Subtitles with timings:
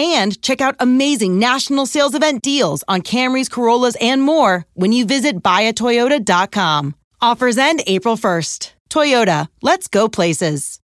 [0.00, 5.04] and check out amazing national sales event deals on Camrys, Corollas, and more when you
[5.04, 6.94] visit buyatoyota.com.
[7.20, 8.72] Offers end April 1st.
[8.88, 10.80] Toyota, let's go places.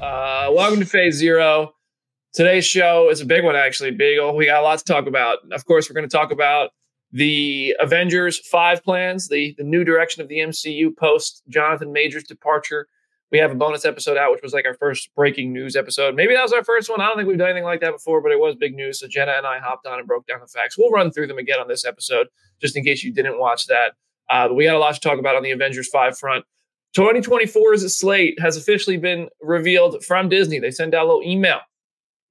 [0.00, 1.72] Uh, welcome to Phase Zero.
[2.34, 3.96] Today's show is a big one, actually.
[4.18, 5.38] Oh, we got a lot to talk about.
[5.52, 6.70] Of course, we're going to talk about
[7.12, 12.88] the Avengers 5 plans, the, the new direction of the MCU post Jonathan Majors' departure
[13.36, 16.14] we have a bonus episode out, which was like our first breaking news episode.
[16.14, 17.02] Maybe that was our first one.
[17.02, 19.00] I don't think we've done anything like that before, but it was big news.
[19.00, 20.78] So Jenna and I hopped on and broke down the facts.
[20.78, 22.28] We'll run through them again on this episode,
[22.62, 23.92] just in case you didn't watch that.
[24.30, 26.46] Uh, we got a lot to talk about on the Avengers 5 front.
[26.96, 30.58] 2024's slate has officially been revealed from Disney.
[30.58, 31.60] They sent out a little email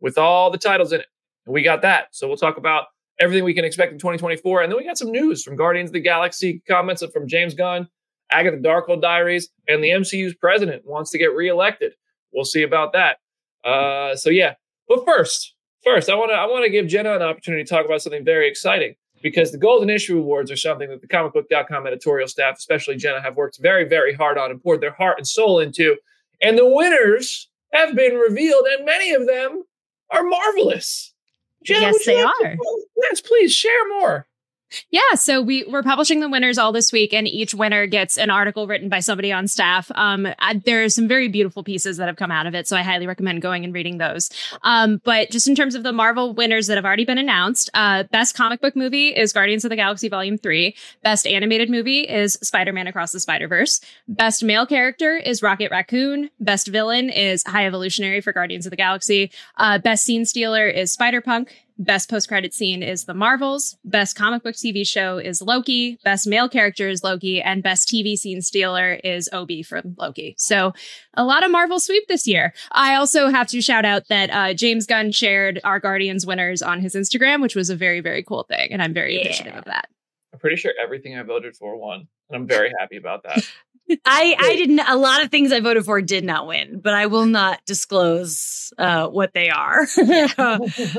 [0.01, 1.07] with all the titles in it.
[1.45, 2.07] And we got that.
[2.13, 2.85] So we'll talk about
[3.19, 4.63] everything we can expect in 2024.
[4.63, 7.87] And then we got some news from Guardians of the Galaxy comments from James Gunn
[8.31, 11.93] Agatha Darkhold Diaries, and the MCU's president wants to get reelected.
[12.33, 13.17] We'll see about that.
[13.63, 14.55] Uh, so yeah,
[14.87, 17.85] but first, first, I want to I want to give Jenna an opportunity to talk
[17.85, 22.27] about something very exciting because the Golden Issue Awards are something that the comicbook.com editorial
[22.27, 25.59] staff, especially Jenna, have worked very, very hard on and poured their heart and soul
[25.59, 25.95] into.
[26.41, 29.63] And the winners have been revealed, and many of them
[30.11, 31.13] are marvelous.
[31.63, 32.57] Jenna, yes, they are.
[33.01, 34.27] Yes, please share more.
[34.89, 38.29] Yeah, so we we're publishing the winners all this week, and each winner gets an
[38.29, 39.91] article written by somebody on staff.
[39.95, 42.75] Um, I, there are some very beautiful pieces that have come out of it, so
[42.75, 44.29] I highly recommend going and reading those.
[44.63, 48.03] Um, but just in terms of the Marvel winners that have already been announced, uh,
[48.03, 50.75] best comic book movie is Guardians of the Galaxy Volume Three.
[51.03, 53.81] Best animated movie is Spider Man Across the Spider Verse.
[54.07, 56.29] Best male character is Rocket Raccoon.
[56.39, 59.31] Best villain is High Evolutionary for Guardians of the Galaxy.
[59.57, 61.64] Uh, best scene stealer is Spider Punk.
[61.77, 63.75] Best post credit scene is The Marvels.
[63.83, 65.97] Best comic book TV show is Loki.
[66.05, 67.41] Best male character is Loki.
[67.41, 69.61] And best TV scene stealer is O.B.
[69.63, 70.35] from Loki.
[70.37, 70.73] So
[71.15, 72.53] a lot of Marvel sweep this year.
[72.71, 76.79] I also have to shout out that uh, James Gunn shared our Guardians winners on
[76.79, 78.71] his Instagram, which was a very, very cool thing.
[78.71, 79.21] And I'm very yeah.
[79.21, 79.89] appreciative of that.
[80.31, 82.07] I'm pretty sure everything I voted for won.
[82.29, 83.45] And I'm very happy about that.
[84.05, 84.79] I I didn't.
[84.79, 88.73] A lot of things I voted for did not win, but I will not disclose
[88.77, 89.81] uh, what they are.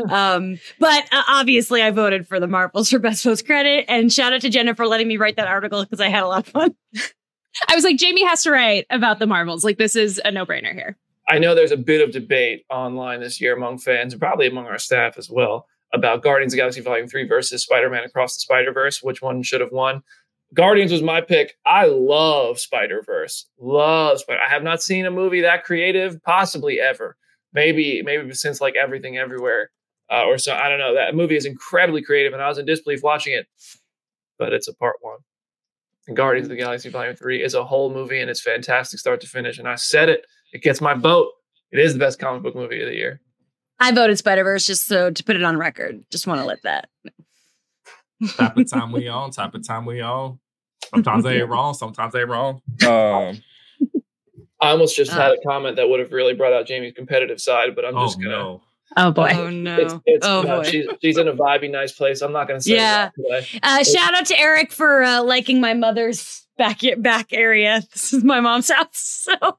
[0.09, 4.33] um, but uh, obviously, I voted for the Marvels for best post credit, and shout
[4.33, 6.53] out to Jenna for letting me write that article because I had a lot of
[6.53, 6.75] fun.
[7.69, 9.65] I was like, Jamie has to write about the Marvels.
[9.65, 10.97] Like, this is a no brainer here.
[11.29, 14.67] I know there's a bit of debate online this year among fans and probably among
[14.67, 18.41] our staff as well about Guardians of Galaxy Volume 3 versus Spider Man Across the
[18.41, 20.03] Spider Verse, which one should have won.
[20.55, 21.57] Guardians was my pick.
[21.67, 23.47] I love Spider Verse.
[23.59, 24.41] Love Spider.
[24.41, 27.17] I have not seen a movie that creative, possibly ever.
[27.53, 29.71] Maybe, maybe since like Everything Everywhere,
[30.11, 30.55] uh, or so.
[30.55, 30.95] I don't know.
[30.95, 33.47] That movie is incredibly creative, and I was in disbelief watching it.
[34.39, 35.19] But it's a part one.
[36.07, 39.21] And Guardians of the Galaxy Volume Three is a whole movie, and it's fantastic, start
[39.23, 39.59] to finish.
[39.59, 40.27] And I said it.
[40.53, 41.33] It gets my vote.
[41.73, 43.21] It is the best comic book movie of the year.
[43.81, 46.05] I voted Spider Verse just so to put it on record.
[46.11, 46.89] Just want to let that
[48.37, 50.39] type of time we on, type of time we on.
[50.91, 52.63] Sometimes they ain't wrong, sometimes they wrong.
[52.87, 53.43] Um,
[54.61, 57.75] I almost just had a comment that would have really brought out Jamie's competitive side,
[57.75, 58.31] but I'm oh, just gonna.
[58.31, 58.63] No.
[58.97, 59.33] Oh boy!
[59.35, 59.77] Oh no!
[59.77, 60.71] It's, it's, oh no, boy!
[60.71, 62.23] She's, she's in a vibey, nice place.
[62.23, 62.77] I'm not gonna say.
[62.77, 63.11] Yeah.
[63.63, 67.83] Uh, shout out to Eric for uh, liking my mother's back back area.
[67.93, 69.59] This is my mom's house, so.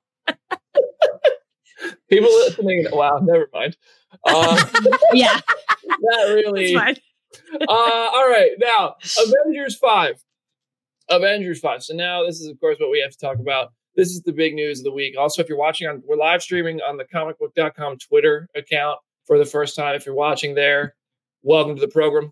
[2.09, 3.77] People listening, wow, never mind.
[4.25, 4.65] Uh,
[5.13, 5.39] yeah,
[5.87, 6.75] that really.
[7.61, 10.23] uh, all right, now Avengers Five.
[11.09, 11.83] Avengers 5.
[11.83, 13.71] So now this is, of course, what we have to talk about.
[13.95, 15.15] This is the big news of the week.
[15.17, 19.45] Also, if you're watching on, we're live streaming on the comicbook.com Twitter account for the
[19.45, 19.95] first time.
[19.95, 20.95] If you're watching there,
[21.41, 22.31] welcome to the program.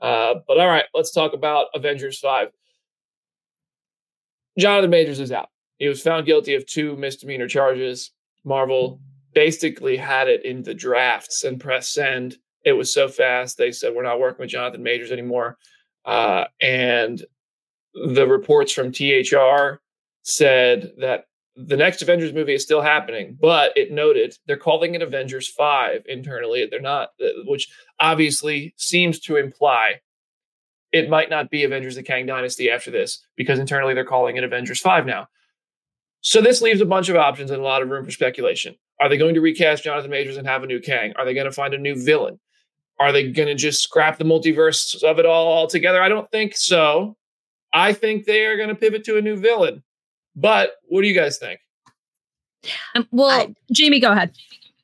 [0.00, 2.48] Uh, but all right, let's talk about Avengers 5.
[4.58, 5.48] Jonathan Majors is out.
[5.78, 8.10] He was found guilty of two misdemeanor charges.
[8.44, 9.00] Marvel
[9.34, 12.36] basically had it in the drafts and press send.
[12.66, 13.56] It was so fast.
[13.56, 15.56] They said, We're not working with Jonathan Majors anymore.
[16.04, 17.24] Uh, and
[17.94, 19.80] the reports from THR
[20.22, 25.00] said that the next Avengers movie is still happening, but it noted they're calling it
[25.00, 26.66] Avengers 5 internally.
[26.70, 27.68] They're not, uh, which
[27.98, 30.00] obviously seems to imply
[30.92, 34.44] it might not be Avengers the Kang Dynasty after this because internally they're calling it
[34.44, 35.28] Avengers 5 now.
[36.20, 38.74] So this leaves a bunch of options and a lot of room for speculation.
[39.00, 41.12] Are they going to recast Jonathan Majors and have a new Kang?
[41.16, 42.40] Are they going to find a new villain?
[42.98, 46.02] Are they going to just scrap the multiverse of it all altogether?
[46.02, 47.16] I don't think so.
[47.72, 49.82] I think they are going to pivot to a new villain.
[50.34, 51.60] But what do you guys think?
[52.94, 54.32] Um, well, I, Jamie, go ahead.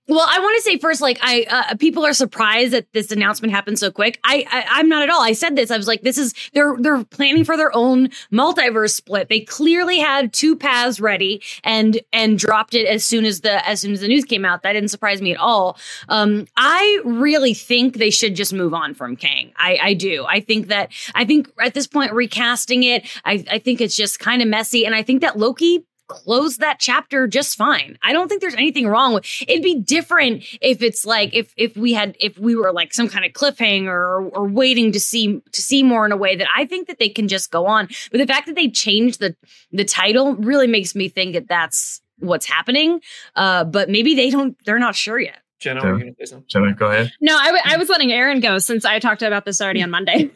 [0.08, 3.54] Well, I want to say first, like I, uh, people are surprised that this announcement
[3.54, 4.18] happened so quick.
[4.24, 5.22] I, I, am not at all.
[5.22, 5.70] I said this.
[5.70, 9.28] I was like, this is they're they're planning for their own multiverse split.
[9.28, 13.80] They clearly had two paths ready and and dropped it as soon as the as
[13.80, 14.64] soon as the news came out.
[14.64, 15.78] That didn't surprise me at all.
[16.08, 19.52] Um, I really think they should just move on from Kang.
[19.56, 20.26] I, I do.
[20.28, 24.18] I think that I think at this point recasting it, I, I think it's just
[24.18, 27.98] kind of messy, and I think that Loki close that chapter just fine.
[28.02, 31.76] I don't think there's anything wrong with it'd be different if it's like if if
[31.76, 35.40] we had if we were like some kind of cliffhanger or, or waiting to see
[35.52, 37.88] to see more in a way that I think that they can just go on.
[38.10, 39.34] But the fact that they changed the
[39.72, 43.00] the title really makes me think that that's what's happening.
[43.34, 45.38] Uh, but maybe they don't they're not sure yet.
[45.60, 46.00] Jenna,
[46.48, 47.12] Jenna, go ahead.
[47.20, 49.90] No, I, w- I was letting Aaron go since I talked about this already on
[49.90, 50.28] Monday.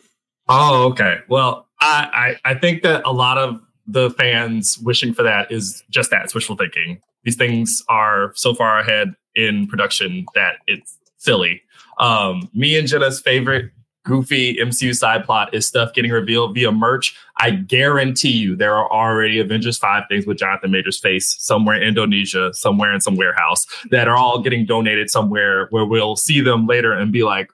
[0.49, 1.19] Oh, okay.
[1.29, 5.83] Well, I, I, I think that a lot of the fans wishing for that is
[5.91, 7.01] just that it's wishful thinking.
[7.25, 11.63] These things are so far ahead in production that it's silly.
[11.99, 13.71] Um, me and Jenna's favorite
[14.07, 17.17] goofy MCU side plot is stuff getting revealed via merch.
[17.39, 21.83] I guarantee you there are already Avengers 5 things with Jonathan Major's face somewhere in
[21.83, 26.67] Indonesia, somewhere in some warehouse that are all getting donated somewhere where we'll see them
[26.67, 27.51] later and be like,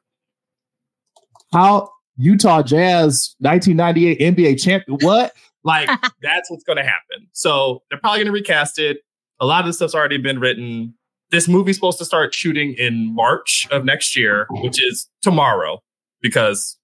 [1.53, 4.99] How Utah Jazz 1998 NBA champion?
[5.01, 5.33] What?
[5.65, 5.89] Like
[6.23, 7.29] that's what's going to happen.
[7.33, 8.99] So they're probably going to recast it.
[9.41, 10.95] A lot of the stuff's already been written.
[11.31, 15.83] This movie's supposed to start shooting in March of next year, which is tomorrow,
[16.21, 16.77] because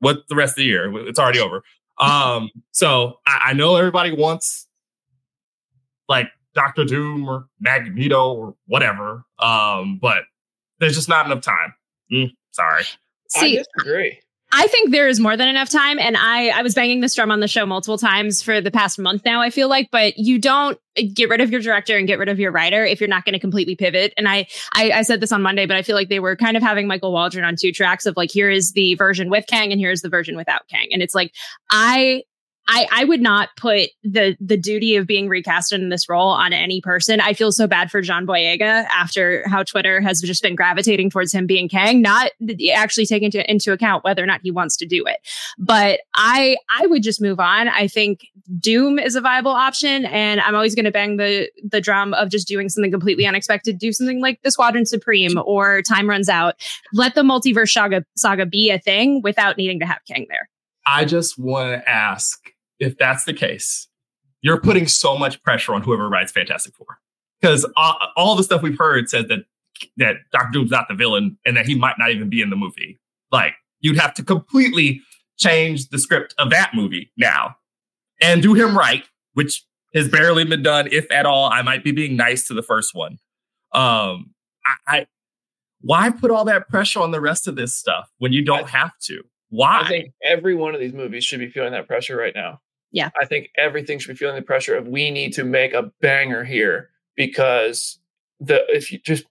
[0.00, 0.92] what the rest of the year?
[1.08, 1.62] It's already over.
[1.98, 4.66] Um, so I, I know everybody wants
[6.08, 9.24] like Doctor Doom or Magneto or whatever.
[9.38, 10.24] Um, but
[10.78, 11.74] there's just not enough time.
[12.12, 12.84] Mm, sorry.
[13.28, 14.18] See, I disagree.
[14.54, 15.98] I think there is more than enough time.
[15.98, 18.98] And I, I was banging this drum on the show multiple times for the past
[18.98, 22.06] month now, I feel like, but you don't eh, get rid of your director and
[22.06, 24.12] get rid of your writer if you're not going to completely pivot.
[24.18, 26.56] And I, I, I, said this on Monday, but I feel like they were kind
[26.56, 29.72] of having Michael Waldron on two tracks of like, here is the version with Kang
[29.72, 30.88] and here's the version without Kang.
[30.92, 31.32] And it's like,
[31.70, 32.22] I
[32.68, 36.52] I, I would not put the the duty of being recasted in this role on
[36.52, 37.20] any person.
[37.20, 41.32] I feel so bad for John Boyega after how Twitter has just been gravitating towards
[41.32, 42.30] him being Kang, not
[42.72, 45.16] actually taking into, into account whether or not he wants to do it.
[45.58, 47.68] But I I would just move on.
[47.68, 48.28] I think
[48.60, 52.30] Doom is a viable option, and I'm always going to bang the the drum of
[52.30, 53.78] just doing something completely unexpected.
[53.78, 56.54] Do something like the Squadron Supreme or Time Runs Out.
[56.92, 60.48] Let the multiverse saga saga be a thing without needing to have Kang there.
[60.86, 62.51] I just want to ask
[62.82, 63.88] if that's the case,
[64.42, 66.98] you're putting so much pressure on whoever writes Fantastic Four
[67.40, 69.44] because all, all, the stuff we've heard says that
[69.96, 72.56] that Doctor Doom's not the villain and that he might not even be in the
[72.56, 73.00] movie.
[73.30, 75.00] Like you'd have to completely
[75.38, 77.56] change the script of that movie now
[78.20, 79.64] and do him right, which
[79.94, 81.50] has barely been done, if at all.
[81.50, 83.18] I might be being nice to the first one.
[83.72, 84.34] Um,
[84.66, 85.06] I, I
[85.80, 88.92] why put all that pressure on the rest of this stuff when you don't have
[89.04, 89.22] to?
[89.50, 89.82] Why?
[89.82, 92.60] I think every one of these movies should be feeling that pressure right now.
[92.92, 93.10] Yeah.
[93.20, 96.44] I think everything should be feeling the pressure of we need to make a banger
[96.44, 97.98] here because
[98.38, 99.24] the if you just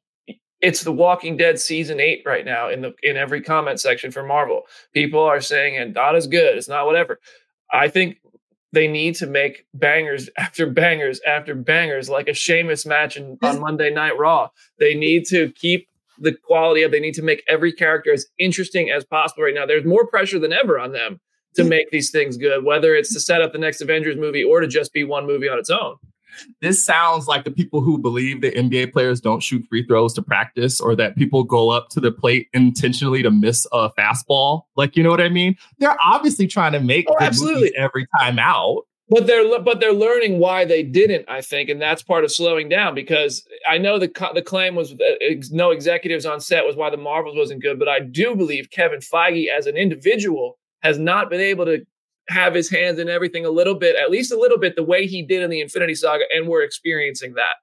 [0.61, 4.23] it's the Walking Dead season eight right now in the in every comment section for
[4.23, 4.63] Marvel.
[4.93, 7.19] People are saying and not as good, it's not whatever.
[7.71, 8.17] I think
[8.73, 13.59] they need to make bangers after bangers after bangers like a Sheamus match in, on
[13.59, 14.49] Monday Night Raw.
[14.79, 15.87] They need to keep
[16.19, 19.65] the quality of they need to make every character as interesting as possible right now.
[19.65, 21.19] There's more pressure than ever on them
[21.55, 24.61] to make these things good, whether it's to set up the next Avengers movie or
[24.61, 25.95] to just be one movie on its own.
[26.61, 30.21] This sounds like the people who believe that NBA players don't shoot free throws to
[30.21, 34.63] practice or that people go up to the plate intentionally to miss a fastball.
[34.75, 35.55] Like, you know what I mean?
[35.79, 38.83] They're obviously trying to make oh, absolutely every time out.
[39.09, 42.69] But they're but they're learning why they didn't, I think, and that's part of slowing
[42.69, 42.95] down.
[42.95, 46.95] Because I know the the claim was uh, no executives on set was why the
[46.95, 51.41] Marvels wasn't good, but I do believe Kevin Feige as an individual has not been
[51.41, 51.85] able to
[52.29, 55.05] have his hands in everything a little bit, at least a little bit, the way
[55.05, 57.55] he did in the Infinity Saga, and we're experiencing that.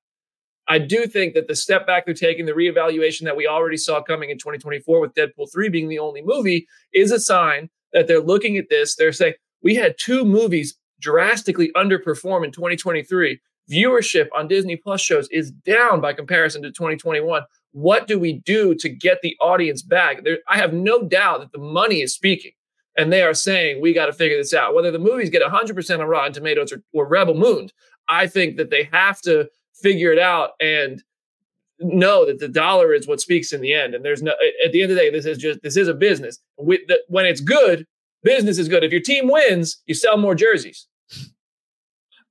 [0.70, 4.02] I do think that the step back they're taking, the reevaluation that we already saw
[4.02, 8.20] coming in 2024 with Deadpool 3 being the only movie, is a sign that they're
[8.20, 8.94] looking at this.
[8.94, 13.40] They're saying, we had two movies drastically underperform in 2023.
[13.70, 17.42] Viewership on Disney Plus shows is down by comparison to 2021.
[17.72, 20.24] What do we do to get the audience back?
[20.24, 22.52] There, I have no doubt that the money is speaking
[22.98, 24.74] and they are saying we got to figure this out.
[24.74, 27.70] Whether the movies get 100% on Rotten Tomatoes or, or Rebel Moon,
[28.08, 31.02] I think that they have to figure it out and
[31.78, 33.94] know that the dollar is what speaks in the end.
[33.94, 34.32] And there's no
[34.64, 36.40] at the end of the day, this is just this is a business.
[36.58, 37.86] With the, when it's good,
[38.22, 38.82] business is good.
[38.82, 40.88] If your team wins, you sell more jerseys.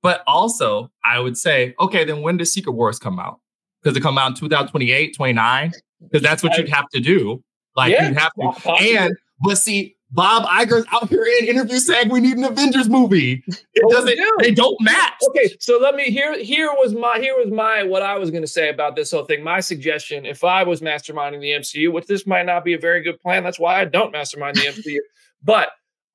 [0.02, 3.40] But also, I would say, okay, then when does Secret Wars come out?
[3.82, 5.72] Because it come out in 2028, 29?
[6.00, 7.42] Because that's what you'd have to do.
[7.74, 8.52] Like yeah, you'd have to.
[8.60, 8.96] Possibly.
[8.96, 13.44] And but see, Bob Iger's out here in interview saying we need an Avengers movie.
[13.46, 14.16] It oh, doesn't.
[14.16, 14.36] Do.
[14.40, 15.12] They don't match.
[15.28, 16.42] Okay, so let me here.
[16.42, 17.18] Here was my.
[17.18, 17.82] Here was my.
[17.82, 19.44] What I was going to say about this whole thing.
[19.44, 23.02] My suggestion, if I was masterminding the MCU, which this might not be a very
[23.02, 23.44] good plan.
[23.44, 24.98] That's why I don't mastermind the MCU.
[25.40, 25.68] But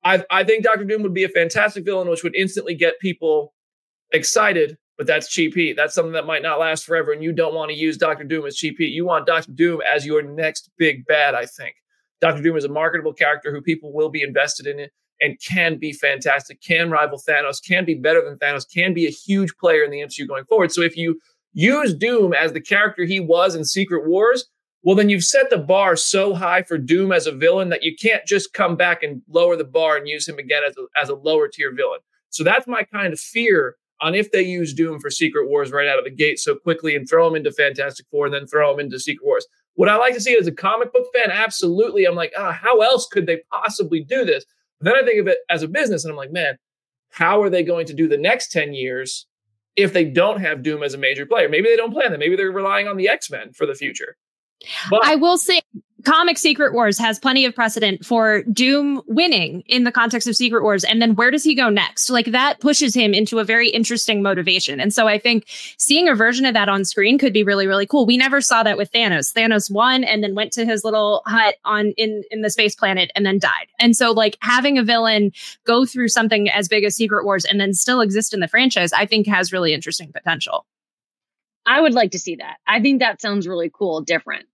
[0.04, 3.54] I, I think Doctor Doom would be a fantastic villain, which would instantly get people
[4.12, 4.76] excited.
[4.98, 5.76] But that's cheap heat.
[5.76, 8.44] That's something that might not last forever, and you don't want to use Doctor Doom
[8.44, 8.92] as cheap heat.
[8.92, 11.34] You want Doctor Doom as your next big bad.
[11.34, 11.74] I think.
[12.24, 14.88] Doctor Doom is a marketable character who people will be invested in
[15.20, 19.10] and can be fantastic, can rival Thanos, can be better than Thanos, can be a
[19.10, 20.72] huge player in the MCU going forward.
[20.72, 21.20] So if you
[21.52, 24.46] use Doom as the character he was in Secret Wars,
[24.82, 27.94] well, then you've set the bar so high for Doom as a villain that you
[27.94, 31.10] can't just come back and lower the bar and use him again as a, as
[31.10, 32.00] a lower tier villain.
[32.30, 35.88] So that's my kind of fear on if they use Doom for Secret Wars right
[35.88, 38.72] out of the gate so quickly and throw him into Fantastic Four and then throw
[38.72, 39.46] him into Secret Wars.
[39.76, 41.30] Would I like to see it as a comic book fan?
[41.30, 42.04] Absolutely.
[42.04, 44.44] I'm like, oh, how else could they possibly do this?
[44.80, 46.58] But then I think of it as a business and I'm like, man,
[47.10, 49.26] how are they going to do the next 10 years
[49.76, 51.48] if they don't have Doom as a major player?
[51.48, 52.18] Maybe they don't plan that.
[52.18, 54.16] Maybe they're relying on the X Men for the future.
[54.90, 55.60] But I will say
[56.04, 60.62] comic Secret Wars has plenty of precedent for Doom winning in the context of Secret
[60.62, 60.84] Wars.
[60.84, 62.10] And then where does he go next?
[62.10, 64.80] Like that pushes him into a very interesting motivation.
[64.80, 65.44] And so I think
[65.78, 68.06] seeing a version of that on screen could be really, really cool.
[68.06, 69.32] We never saw that with Thanos.
[69.32, 73.10] Thanos won and then went to his little hut on in, in the space planet
[73.14, 73.66] and then died.
[73.80, 75.32] And so like having a villain
[75.64, 78.92] go through something as big as Secret Wars and then still exist in the franchise,
[78.92, 80.66] I think has really interesting potential.
[81.66, 82.56] I would like to see that.
[82.66, 84.46] I think that sounds really cool, different.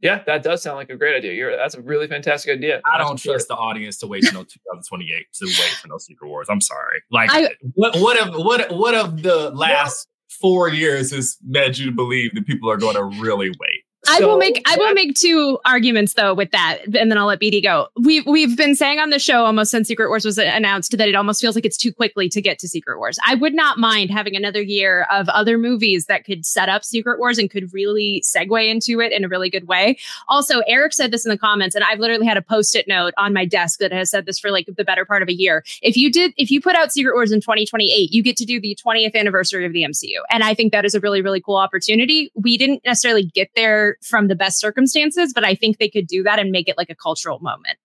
[0.00, 1.34] Yeah, that does sound like a great idea.
[1.34, 2.80] You're that's a really fantastic idea.
[2.90, 6.46] I don't trust the audience to wait until 2028 to wait for no Secret Wars.
[6.48, 7.02] I'm sorry.
[7.10, 10.08] Like I, what what of what what of the last
[10.40, 13.84] four years has led you to believe that people are going to really wait?
[14.08, 17.40] I will make I will make two arguments though with that, and then I'll let
[17.40, 17.88] BD go.
[17.96, 21.14] We've we've been saying on the show almost since Secret Wars was announced that it
[21.14, 23.18] almost feels like it's too quickly to get to Secret Wars.
[23.26, 27.18] I would not mind having another year of other movies that could set up Secret
[27.18, 29.98] Wars and could really segue into it in a really good way.
[30.28, 33.34] Also, Eric said this in the comments, and I've literally had a post-it note on
[33.34, 35.62] my desk that has said this for like the better part of a year.
[35.82, 38.60] If you did, if you put out Secret Wars in 2028, you get to do
[38.60, 41.56] the 20th anniversary of the MCU, and I think that is a really really cool
[41.56, 42.32] opportunity.
[42.34, 46.22] We didn't necessarily get there from the best circumstances, but I think they could do
[46.22, 47.78] that and make it like a cultural moment.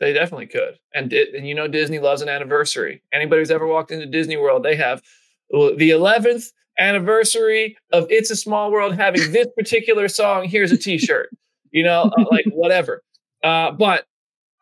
[0.00, 0.78] They definitely could.
[0.94, 3.02] And and you know Disney loves an anniversary.
[3.12, 5.02] Anybody who's ever walked into Disney World, they have
[5.50, 6.46] the 11th
[6.78, 10.48] anniversary of It's a Small World having this particular song.
[10.48, 11.30] Here's a t-shirt.
[11.70, 13.02] You know, uh, like whatever.
[13.44, 14.06] Uh, but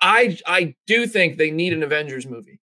[0.01, 2.61] I I do think they need an Avengers movie.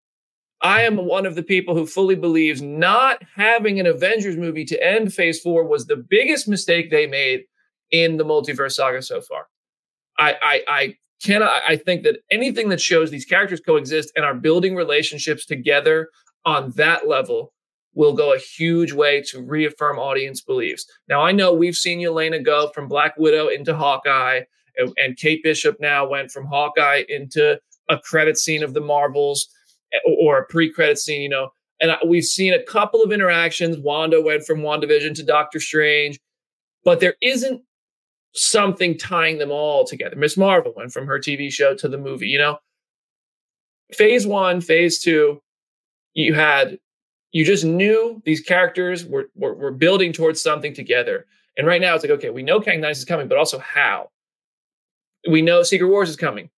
[0.62, 4.82] I am one of the people who fully believes not having an Avengers movie to
[4.82, 7.44] end phase four was the biggest mistake they made
[7.92, 9.46] in the multiverse saga so far.
[10.18, 14.34] I, I, I cannot, I think that anything that shows these characters coexist and are
[14.34, 16.08] building relationships together
[16.44, 17.52] on that level
[17.94, 20.87] will go a huge way to reaffirm audience beliefs.
[21.08, 24.42] Now, I know we've seen Yelena go from Black Widow into Hawkeye,
[24.76, 29.46] and, and Kate Bishop now went from Hawkeye into a credit scene of the Marvels
[29.92, 31.50] eh, or a pre-credit scene, you know.
[31.80, 33.76] And we've seen a couple of interactions.
[33.76, 36.18] Wanda went from WandaVision to Doctor Strange,
[36.84, 37.61] but there isn't
[38.34, 40.16] something tying them all together.
[40.16, 42.58] Miss Marvel went from her TV show to the movie, you know.
[43.92, 45.42] Phase one, phase two,
[46.14, 46.78] you had
[47.32, 51.26] you just knew these characters were, were, were building towards something together.
[51.56, 54.10] And right now it's like, okay, we know Kang Dynasty is coming, but also how?
[55.28, 56.50] We know Secret Wars is coming.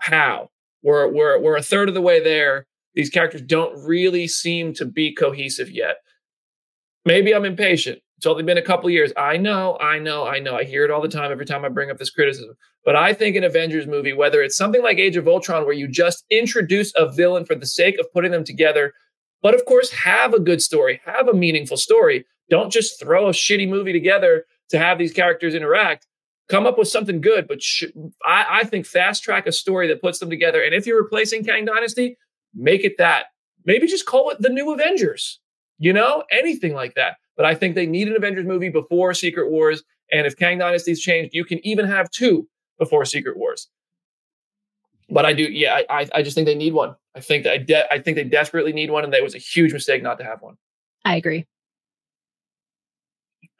[0.00, 0.50] How?
[0.82, 2.66] We're we're we're a third of the way there.
[2.94, 5.96] These characters don't really seem to be cohesive yet.
[7.04, 8.00] Maybe I'm impatient.
[8.20, 9.14] It's only been a couple years.
[9.16, 10.54] I know, I know, I know.
[10.54, 12.54] I hear it all the time every time I bring up this criticism.
[12.84, 15.88] But I think an Avengers movie, whether it's something like Age of Ultron, where you
[15.88, 18.92] just introduce a villain for the sake of putting them together,
[19.42, 22.26] but of course, have a good story, have a meaningful story.
[22.50, 26.06] Don't just throw a shitty movie together to have these characters interact.
[26.50, 27.84] Come up with something good, but sh-
[28.22, 30.62] I, I think fast track a story that puts them together.
[30.62, 32.18] And if you're replacing Kang Dynasty,
[32.54, 33.28] make it that
[33.64, 35.40] maybe just call it the new Avengers,
[35.78, 37.16] you know, anything like that.
[37.40, 39.82] But I think they need an Avengers movie before Secret Wars.
[40.12, 42.46] And if Kang Dynasty's changed, you can even have two
[42.78, 43.70] before Secret Wars.
[45.08, 46.96] But I do, yeah, I, I just think they need one.
[47.14, 49.38] I think that I, de- I think they desperately need one, and that was a
[49.38, 50.58] huge mistake not to have one.
[51.06, 51.46] I agree.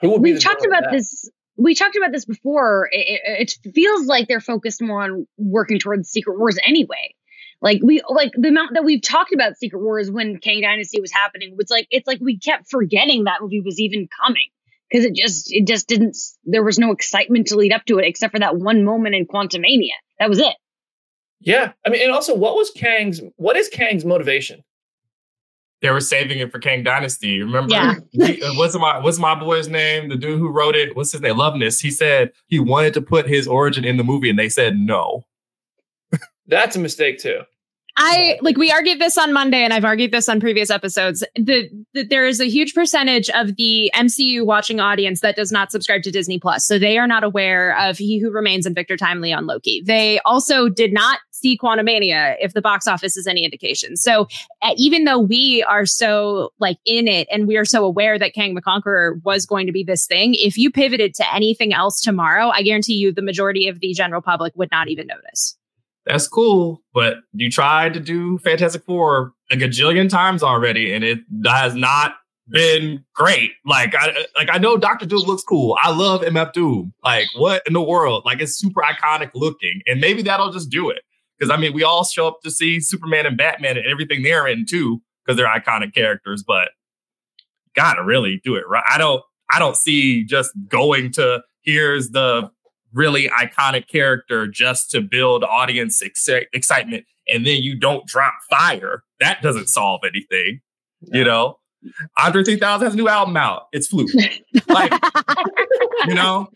[0.03, 0.93] Who would be talked about that?
[0.93, 1.31] this.
[1.57, 2.91] We talked about this before.
[2.93, 7.15] It, it feels like they're focused more on working towards Secret Wars anyway.
[7.63, 11.13] Like we like the amount that we've talked about Secret Wars when Kang Dynasty was
[11.13, 14.49] happening was like it's like we kept forgetting that movie was even coming
[14.91, 16.17] because it just it just didn't.
[16.45, 19.27] There was no excitement to lead up to it except for that one moment in
[19.27, 19.93] Quantumania.
[20.19, 20.55] That was it.
[21.41, 23.21] Yeah, I mean, and also, what was Kang's?
[23.37, 24.63] What is Kang's motivation?
[25.81, 27.43] They were saving it for Kang Dynasty.
[27.43, 27.75] Remember?
[27.75, 27.95] Yeah.
[28.21, 30.11] Uh, what's my what's my boy's name?
[30.11, 30.95] The dude who wrote it.
[30.95, 31.37] What's his name?
[31.37, 31.81] Loveness.
[31.81, 35.25] He said he wanted to put his origin in the movie, and they said no.
[36.51, 37.43] That's a mistake too.
[37.97, 41.25] I like we argued this on Monday and I've argued this on previous episodes.
[41.35, 45.71] The, the there is a huge percentage of the MCU watching audience that does not
[45.71, 46.67] subscribe to Disney Plus.
[46.67, 49.83] So they are not aware of He Who Remains and Victor Timely on Loki.
[49.85, 53.97] They also did not see Quantumania if the box office is any indication.
[53.97, 54.29] So
[54.63, 58.35] uh, even though we are so like in it and we are so aware that
[58.35, 62.01] Kang the Conqueror was going to be this thing, if you pivoted to anything else
[62.01, 65.57] tomorrow, I guarantee you the majority of the general public would not even notice.
[66.07, 71.21] That's cool, but you tried to do Fantastic Four a gajillion times already, and it
[71.45, 72.15] has not
[72.49, 73.53] been great.
[73.65, 75.77] Like I like I know Doctor Doom looks cool.
[75.83, 76.93] I love MF Doom.
[77.05, 78.25] Like what in the world?
[78.25, 81.03] Like it's super iconic looking, and maybe that'll just do it.
[81.39, 84.47] Because I mean, we all show up to see Superman and Batman and everything they're
[84.47, 86.43] in too, because they're iconic characters.
[86.47, 86.71] But
[87.77, 88.85] gotta really do it right.
[88.91, 89.23] I don't.
[89.53, 92.51] I don't see just going to here's the
[92.93, 99.03] really iconic character just to build audience exci- excitement and then you don't drop fire
[99.21, 100.61] that doesn't solve anything
[101.03, 101.57] you know
[102.19, 104.11] andre 3000 has a new album out it's fluke
[104.69, 104.93] like
[106.07, 106.49] you know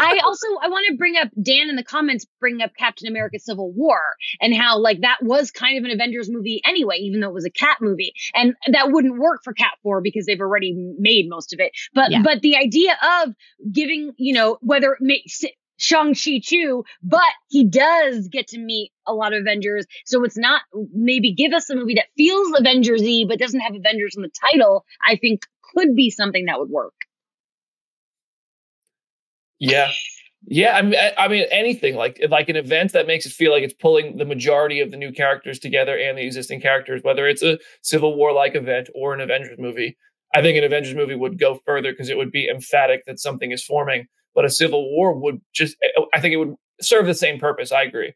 [0.00, 3.38] I also I want to bring up Dan in the comments bring up Captain America
[3.38, 4.00] Civil War
[4.40, 7.44] and how like that was kind of an Avengers movie anyway, even though it was
[7.44, 8.12] a Cap movie.
[8.34, 11.72] And that wouldn't work for Cap 4 because they've already made most of it.
[11.94, 12.22] But Yeah.
[12.22, 13.34] but the idea of
[13.70, 15.42] giving, you know, whether it makes
[15.76, 19.86] Shang-Chi Chu, but he does get to meet a lot of Avengers.
[20.06, 24.14] So it's not maybe give us a movie that feels Avengers-y but doesn't have Avengers
[24.16, 25.42] in the title, I think
[25.74, 26.94] could be something that would work.
[29.58, 29.90] Yeah,
[30.46, 30.76] yeah.
[30.76, 33.62] I mean, I, I mean, anything like like an event that makes it feel like
[33.62, 37.42] it's pulling the majority of the new characters together and the existing characters, whether it's
[37.42, 39.96] a Civil War like event or an Avengers movie.
[40.34, 43.52] I think an Avengers movie would go further because it would be emphatic that something
[43.52, 44.08] is forming.
[44.34, 45.76] But a Civil War would just,
[46.12, 47.72] I think it would serve the same purpose.
[47.72, 48.14] I agree.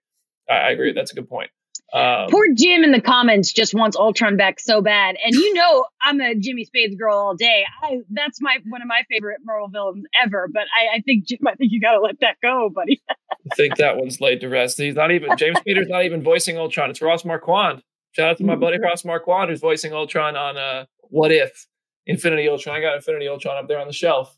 [0.49, 0.93] I, I agree.
[0.93, 1.51] That's a good point.
[1.93, 5.87] Um, Poor Jim in the comments just wants Ultron back so bad, and you know
[6.03, 7.65] I'm a Jimmy Spades girl all day.
[7.83, 10.49] I that's my one of my favorite Marvel villains ever.
[10.53, 13.01] But I, I think Jim, I think you gotta let that go, buddy.
[13.11, 14.77] I think that one's laid to rest.
[14.77, 16.91] He's not even James Spader's not even voicing Ultron.
[16.91, 17.83] It's Ross Marquand.
[18.13, 21.67] Shout out to my buddy Ross Marquand who's voicing Ultron on uh What If
[22.07, 22.77] Infinity Ultron.
[22.77, 24.37] I got Infinity Ultron up there on the shelf.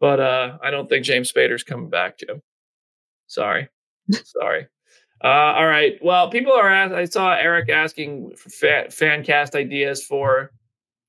[0.00, 2.42] But uh I don't think James Spader's coming back, Jim.
[3.26, 3.68] Sorry.
[4.10, 4.66] Sorry.
[5.22, 5.98] Uh, all right.
[6.02, 10.50] Well, people are ask- I saw Eric asking for fa- fan cast ideas for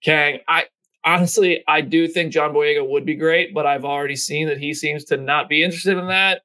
[0.03, 0.39] Kang.
[0.49, 0.65] I
[1.05, 4.73] honestly I do think John Boyega would be great, but I've already seen that he
[4.73, 6.41] seems to not be interested in that.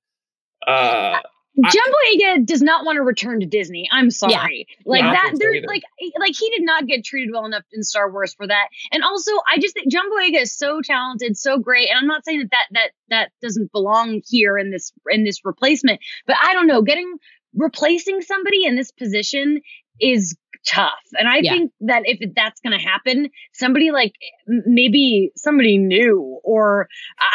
[0.67, 1.19] Uh
[1.64, 3.88] I- John Boyega does not want to return to Disney.
[3.90, 4.66] I'm sorry.
[4.85, 7.64] Like Yeah, that, so there's like eh, like he did not get treated well enough
[7.73, 8.69] in Star Wars for that.
[8.92, 11.88] And also, I just think John Boyega is so talented, so great.
[11.88, 15.45] And I'm not saying that that that that doesn't belong here in this in this
[15.45, 17.16] replacement, but I don't know, getting
[17.55, 19.62] replacing somebody in this position
[20.01, 20.92] is tough.
[21.18, 21.52] And I Yeah.
[21.52, 24.12] think that if that's going to happen, somebody like
[24.46, 26.88] maybe somebody new, or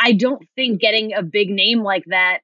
[0.03, 2.39] I don't think getting a big name like that,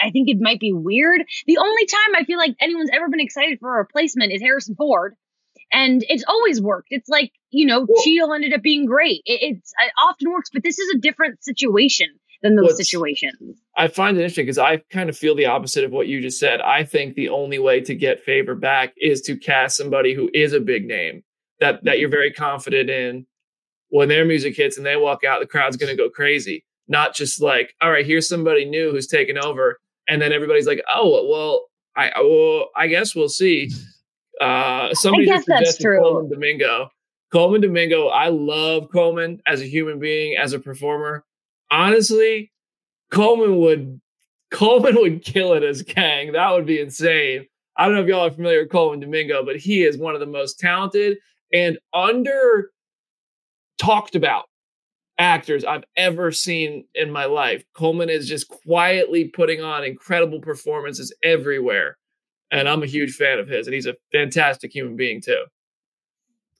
[0.00, 1.22] I think it might be weird.
[1.46, 4.74] The only time I feel like anyone's ever been excited for a replacement is Harrison
[4.74, 5.14] Ford.
[5.70, 6.88] And it's always worked.
[6.90, 9.20] It's like, you know, Cheadle ended up being great.
[9.26, 12.08] It, it's it often works, but this is a different situation
[12.42, 13.60] than those What's- situations.
[13.76, 16.38] I find it interesting because I kind of feel the opposite of what you just
[16.38, 16.60] said.
[16.60, 20.52] I think the only way to get favor back is to cast somebody who is
[20.52, 21.22] a big name
[21.60, 23.26] that that you're very confident in.
[23.90, 26.64] When their music hits and they walk out, the crowd's going to go crazy.
[26.88, 30.82] Not just like, all right, here's somebody new who's taken over, and then everybody's like,
[30.92, 33.70] oh, well, I well, I guess we'll see.
[34.40, 35.98] Uh, somebody guess just that's true.
[36.00, 36.90] Colman Domingo.
[37.32, 41.24] Colman Domingo, I love Colman as a human being, as a performer.
[41.70, 42.52] Honestly,
[43.10, 44.00] Colman would
[44.50, 46.32] Colman would kill it as Kang.
[46.32, 47.46] That would be insane.
[47.76, 50.20] I don't know if y'all are familiar with Colman Domingo, but he is one of
[50.20, 51.18] the most talented
[51.52, 52.70] and under
[53.78, 54.46] talked about
[55.18, 57.64] actors I've ever seen in my life.
[57.74, 61.96] Colman is just quietly putting on incredible performances everywhere.
[62.50, 65.44] And I'm a huge fan of his, and he's a fantastic human being too.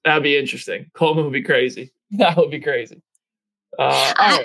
[0.04, 0.90] That'd be interesting.
[0.94, 1.92] Colman would be crazy.
[2.12, 3.02] That would be crazy.
[3.78, 4.44] Uh, I,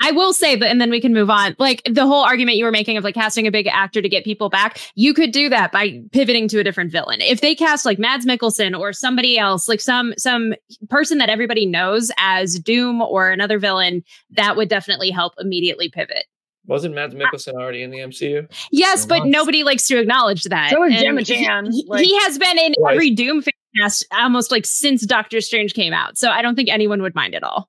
[0.00, 1.54] I, I will say that, and then we can move on.
[1.58, 4.24] Like the whole argument you were making of like casting a big actor to get
[4.24, 7.20] people back, you could do that by pivoting to a different villain.
[7.20, 10.54] If they cast like Mads Mikkelsen or somebody else, like some some
[10.90, 16.24] person that everybody knows as Doom or another villain, that would definitely help immediately pivot.
[16.66, 18.50] Wasn't Mads Mikkelsen already in the MCU?
[18.70, 19.30] Yes, but once.
[19.30, 20.70] nobody likes to acknowledge that.
[20.72, 22.94] So is And Gemma he- Chan, He, like- he has been in Right.
[22.94, 26.16] every Doom fan cast almost like since Doctor Strange came out.
[26.18, 27.68] So I don't think anyone would mind at all.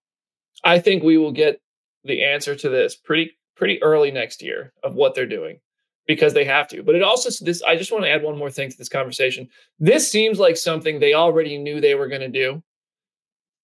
[0.65, 1.62] I think we will get
[2.04, 5.60] the answer to this pretty pretty early next year of what they're doing
[6.08, 6.84] because they have to.
[6.84, 9.47] But it also this I just want to add one more thing to this conversation.
[9.80, 12.62] This seems like something they already knew they were going to do.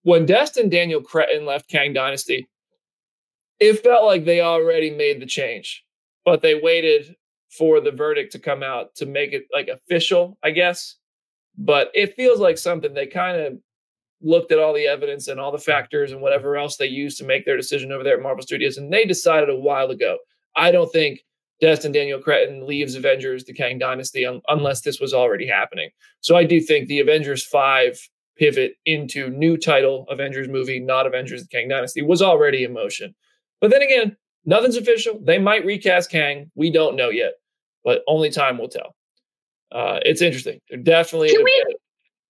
[0.03, 2.47] When Destin Daniel Cretton left Kang Dynasty,
[3.59, 5.83] it felt like they already made the change,
[6.25, 7.15] but they waited
[7.49, 10.95] for the verdict to come out to make it like official, I guess.
[11.57, 13.57] But it feels like something they kind of
[14.21, 17.25] looked at all the evidence and all the factors and whatever else they used to
[17.25, 20.17] make their decision over there at Marvel Studios, and they decided a while ago.
[20.55, 21.21] I don't think
[21.60, 25.89] Destin Daniel Cretton leaves Avengers: The Kang Dynasty un- unless this was already happening.
[26.21, 27.99] So I do think the Avengers Five
[28.38, 33.13] pivot into new title Avengers movie, not Avengers: The Kang Dynasty, was already in motion.
[33.60, 35.19] But then again, nothing's official.
[35.21, 36.51] They might recast Kang.
[36.55, 37.34] We don't know yet,
[37.84, 38.95] but only time will tell.
[39.71, 40.60] Uh, it's interesting.
[40.69, 41.75] They're definitely Can we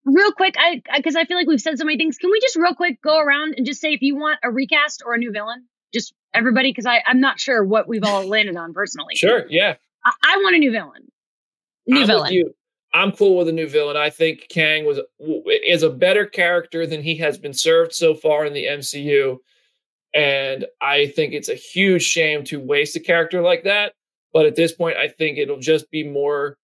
[0.06, 0.56] real quick?
[0.58, 2.18] I because I, feel like we've said so many things.
[2.18, 5.04] Can we just real quick go around and just say if you want a recast
[5.06, 5.66] or a new villain?
[5.94, 9.16] Just everybody, because I I'm not sure what we've all landed on personally.
[9.16, 9.76] sure, yeah.
[10.04, 11.12] I, I want a new villain.
[11.88, 12.54] New I'm villain.
[12.94, 13.96] I'm cool with a new villain.
[13.96, 15.00] I think Kang was
[15.64, 19.38] is a better character than he has been served so far in the MCU,
[20.14, 23.94] and I think it's a huge shame to waste a character like that.
[24.34, 26.58] But at this point, I think it'll just be more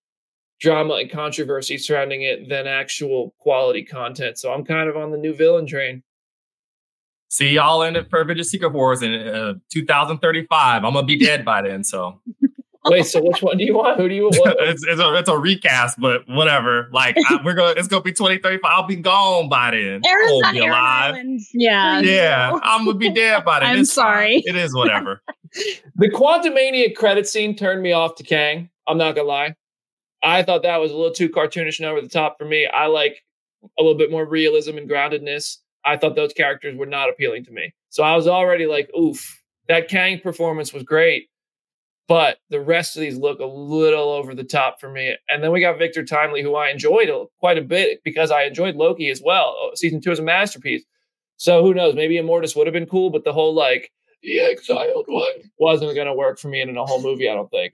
[0.60, 4.38] drama and controversy surrounding it than actual quality content.
[4.38, 6.04] So I'm kind of on the new villain train.
[7.30, 10.84] See y'all in it for Avengers Secret Wars in uh, 2035.
[10.86, 12.22] I'm gonna be dead by then, so
[12.89, 14.00] Wait, so which one do you want?
[14.00, 14.56] Who do you want?
[14.60, 16.89] it's, it's, a, it's a recast, but whatever.
[16.93, 18.62] Like I, we're gonna, it's gonna be 2035.
[18.63, 20.02] I'll be gone by then.
[20.06, 21.13] I Aaron's won't be Aaron alive.
[21.15, 21.41] Island.
[21.54, 22.00] Yeah.
[22.00, 23.70] Yeah, I'm gonna be dead by then.
[23.74, 24.04] I'm It's fine.
[24.04, 24.43] sorry.
[24.46, 25.22] It is whatever.
[25.96, 28.70] The Quantumania credit scene turned me off to Kang.
[28.88, 29.56] I'm not gonna lie.
[30.24, 32.68] I thought that was a little too cartoonish and over the top for me.
[32.68, 33.24] I like
[33.80, 35.58] a little bit more realism and groundedness.
[35.86, 37.74] I thought those characters were not appealing to me.
[37.90, 41.30] So I was already like, oof, that Kang performance was great.
[42.08, 45.16] But the rest of these look a little over the top for me.
[45.30, 48.76] And then we got Victor Timely, who I enjoyed quite a bit because I enjoyed
[48.76, 49.56] Loki as well.
[49.58, 50.84] Oh, Season two is a masterpiece.
[51.36, 51.96] So who knows?
[51.96, 53.92] Maybe Immortus would have been cool, but the whole like
[54.24, 57.30] the exiled one wasn't going to work for me in a whole movie.
[57.30, 57.74] I don't think.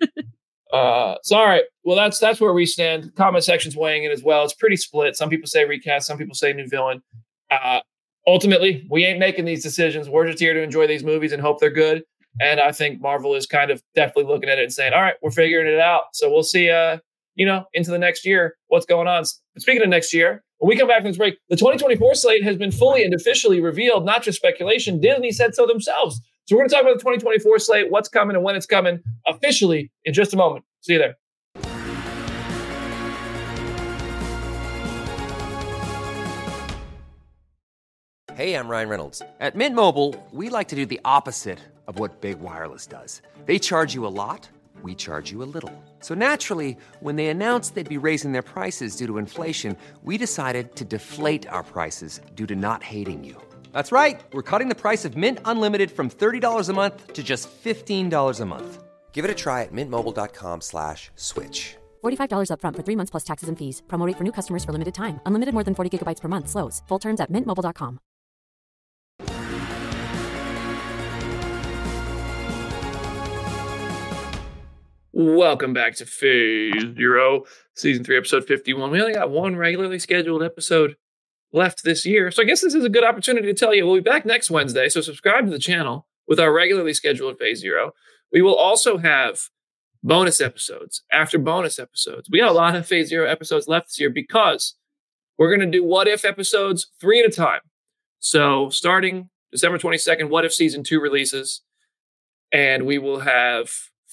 [0.73, 3.13] Uh, so all right, well that's that's where we stand.
[3.15, 4.43] Comment section's weighing in as well.
[4.43, 5.15] It's pretty split.
[5.15, 7.01] Some people say recast, some people say new villain.
[7.51, 7.81] Uh,
[8.25, 10.09] ultimately, we ain't making these decisions.
[10.09, 12.03] We're just here to enjoy these movies and hope they're good.
[12.41, 15.15] And I think Marvel is kind of definitely looking at it and saying, "All right,
[15.21, 16.69] we're figuring it out." So we'll see.
[16.69, 16.97] Uh,
[17.35, 19.25] you know, into the next year, what's going on?
[19.57, 22.57] Speaking of next year, when we come back from this break, the 2024 slate has
[22.57, 24.99] been fully and officially revealed, not just speculation.
[24.99, 26.21] Disney said so themselves.
[26.45, 29.01] So we're going to talk about the 2024 slate, what's coming and when it's coming
[29.25, 30.65] officially in just a moment.
[30.81, 31.15] See you there.
[38.35, 39.21] Hey, I'm Ryan Reynolds.
[39.39, 43.21] At Mint Mobile, we like to do the opposite of what Big Wireless does.
[43.45, 44.49] They charge you a lot,
[44.81, 45.71] we charge you a little.
[45.99, 50.75] So naturally, when they announced they'd be raising their prices due to inflation, we decided
[50.75, 53.39] to deflate our prices due to not hating you.
[53.73, 54.23] That's right.
[54.31, 58.45] We're cutting the price of Mint Unlimited from $30 a month to just $15 a
[58.45, 58.83] month.
[59.11, 61.75] Give it a try at mintmobile.com slash switch.
[62.03, 63.81] $45 upfront for three months plus taxes and fees.
[63.87, 65.19] Promo rate for new customers for limited time.
[65.25, 66.49] Unlimited more than 40 gigabytes per month.
[66.49, 66.81] Slows.
[66.87, 67.99] Full terms at mintmobile.com.
[75.15, 77.43] Welcome back to Phase Zero,
[77.75, 78.89] Season 3, Episode 51.
[78.89, 80.97] We only got one regularly scheduled episode
[81.53, 82.31] left this year.
[82.31, 84.49] So I guess this is a good opportunity to tell you we'll be back next
[84.49, 84.89] Wednesday.
[84.89, 87.91] So subscribe to the channel with our regularly scheduled Phase Zero.
[88.31, 89.39] We will also have
[90.03, 92.29] bonus episodes after bonus episodes.
[92.29, 94.75] We got a lot of Phase Zero episodes left this year because
[95.37, 97.61] we're going to do what if episodes three at a time.
[98.19, 101.61] So starting December 22nd, what if season two releases,
[102.51, 103.69] and we will have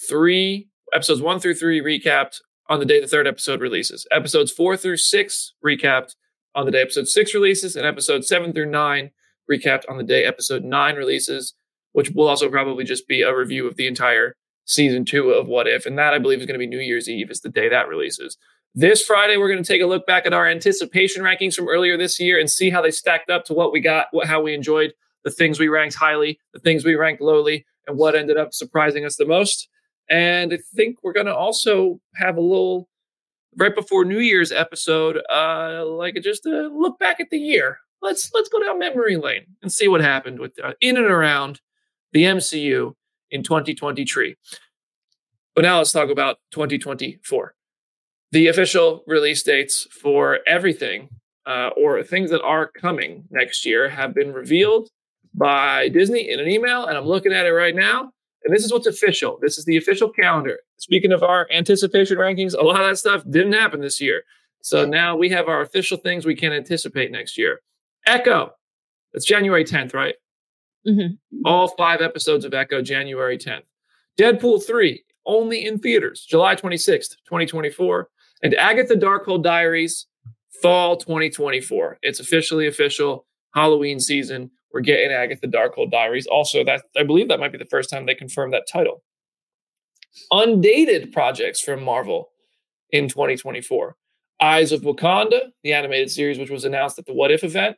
[0.08, 4.06] three episodes one through three recapped on the day the third episode releases.
[4.10, 6.14] Episodes four through six recapped
[6.54, 9.10] on the day episode six releases, and episode seven through nine
[9.50, 11.54] recapped on the day episode nine releases,
[11.92, 15.66] which will also probably just be a review of the entire season two of What
[15.66, 15.86] If.
[15.86, 17.88] And that I believe is going to be New Year's Eve, is the day that
[17.88, 18.36] releases.
[18.74, 21.96] This Friday, we're going to take a look back at our anticipation rankings from earlier
[21.96, 24.54] this year and see how they stacked up to what we got, what, how we
[24.54, 24.92] enjoyed
[25.24, 29.04] the things we ranked highly, the things we ranked lowly, and what ended up surprising
[29.04, 29.68] us the most.
[30.08, 32.88] And I think we're going to also have a little
[33.56, 37.78] right before New Year's episode, uh, like just a look back at the year.
[38.02, 41.60] Let's let's go down memory lane and see what happened with uh, in and around
[42.12, 42.94] the MCU
[43.30, 44.36] in 2023.
[45.54, 47.54] But now let's talk about 2024
[48.32, 51.08] the official release dates for everything
[51.46, 54.88] uh, or things that are coming next year have been revealed
[55.34, 58.12] by Disney in an email, and I'm looking at it right now.
[58.44, 59.38] And this is what's official.
[59.40, 60.58] This is the official calendar.
[60.78, 64.22] Speaking of our anticipation rankings, a lot of that stuff didn't happen this year.
[64.62, 67.60] So now we have our official things we can anticipate next year.
[68.06, 68.52] Echo,
[69.12, 70.14] it's January 10th, right?
[70.86, 71.42] Mm-hmm.
[71.44, 73.62] All five episodes of Echo, January 10th.
[74.18, 78.08] Deadpool 3, only in theaters, July 26th, 2024
[78.42, 80.06] and Agatha Darkhold Diaries,
[80.62, 81.98] fall 2024.
[82.02, 84.50] It's officially official Halloween season.
[84.72, 86.26] We're getting Agatha Darkhold Diaries.
[86.26, 89.02] Also, that I believe that might be the first time they confirmed that title.
[90.30, 92.30] Undated projects from Marvel
[92.90, 93.96] in 2024.
[94.42, 97.76] Eyes of Wakanda, the animated series, which was announced at the What If event.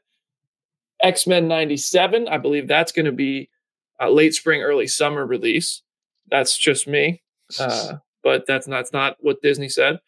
[1.02, 3.50] X Men 97, I believe that's going to be
[3.98, 5.82] a late spring, early summer release.
[6.30, 7.22] That's just me,
[7.58, 9.98] uh, but that's not, that's not what Disney said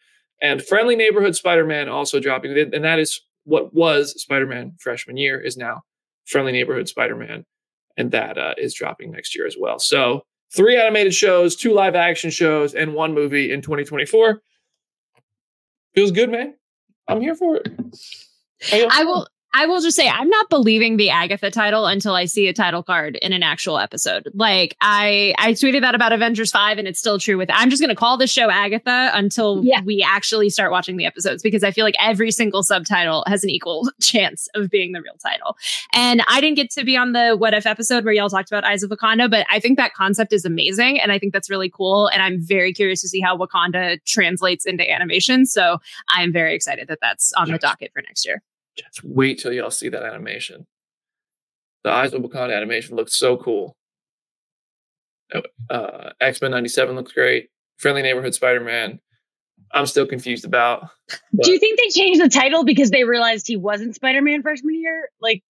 [0.41, 5.57] and Friendly Neighborhood Spider-Man also dropping, and that is what was Spider-Man freshman year is
[5.57, 5.81] now
[6.25, 7.45] Friendly Neighborhood Spider-Man,
[7.97, 9.79] and that uh, is dropping next year as well.
[9.79, 14.41] So three animated shows, two live action shows, and one movie in 2024.
[15.93, 16.55] Feels good, man.
[17.07, 17.67] I'm here for it.
[18.91, 19.27] I will.
[19.57, 22.83] I will just say I'm not believing the Agatha title until I see a title
[22.83, 24.29] card in an actual episode.
[24.33, 27.81] Like I I tweeted that about Avengers 5 and it's still true with I'm just
[27.81, 29.79] going to call the show Agatha until yeah.
[29.81, 33.49] we actually start watching the episodes because I feel like every single subtitle has an
[33.49, 35.55] equal chance of being the real title.
[35.93, 38.65] And I didn't get to be on the what if episode where y'all talked about
[38.65, 41.69] Eyes of Wakanda, but I think that concept is amazing and I think that's really
[41.69, 45.45] cool and I'm very curious to see how Wakanda translates into animation.
[45.45, 45.77] So
[46.09, 47.55] I'm very excited that that's on yes.
[47.55, 48.41] the docket for next year.
[48.77, 50.65] Just wait till y'all see that animation.
[51.83, 53.75] The Eyes of Wakanda animation looks so cool.
[55.33, 57.49] Oh, uh, X Men '97 looks great.
[57.77, 58.99] Friendly Neighborhood Spider Man.
[59.71, 60.89] I'm still confused about.
[61.41, 64.75] Do you think they changed the title because they realized he wasn't Spider Man freshman
[64.75, 65.09] year?
[65.19, 65.43] Like,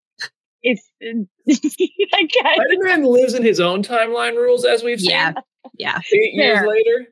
[0.63, 0.79] if
[1.49, 5.11] Spider Man lives in his own timeline rules, as we've seen.
[5.11, 5.33] Yeah,
[5.77, 5.99] yeah.
[6.13, 6.55] Eight Fair.
[6.55, 7.07] years later.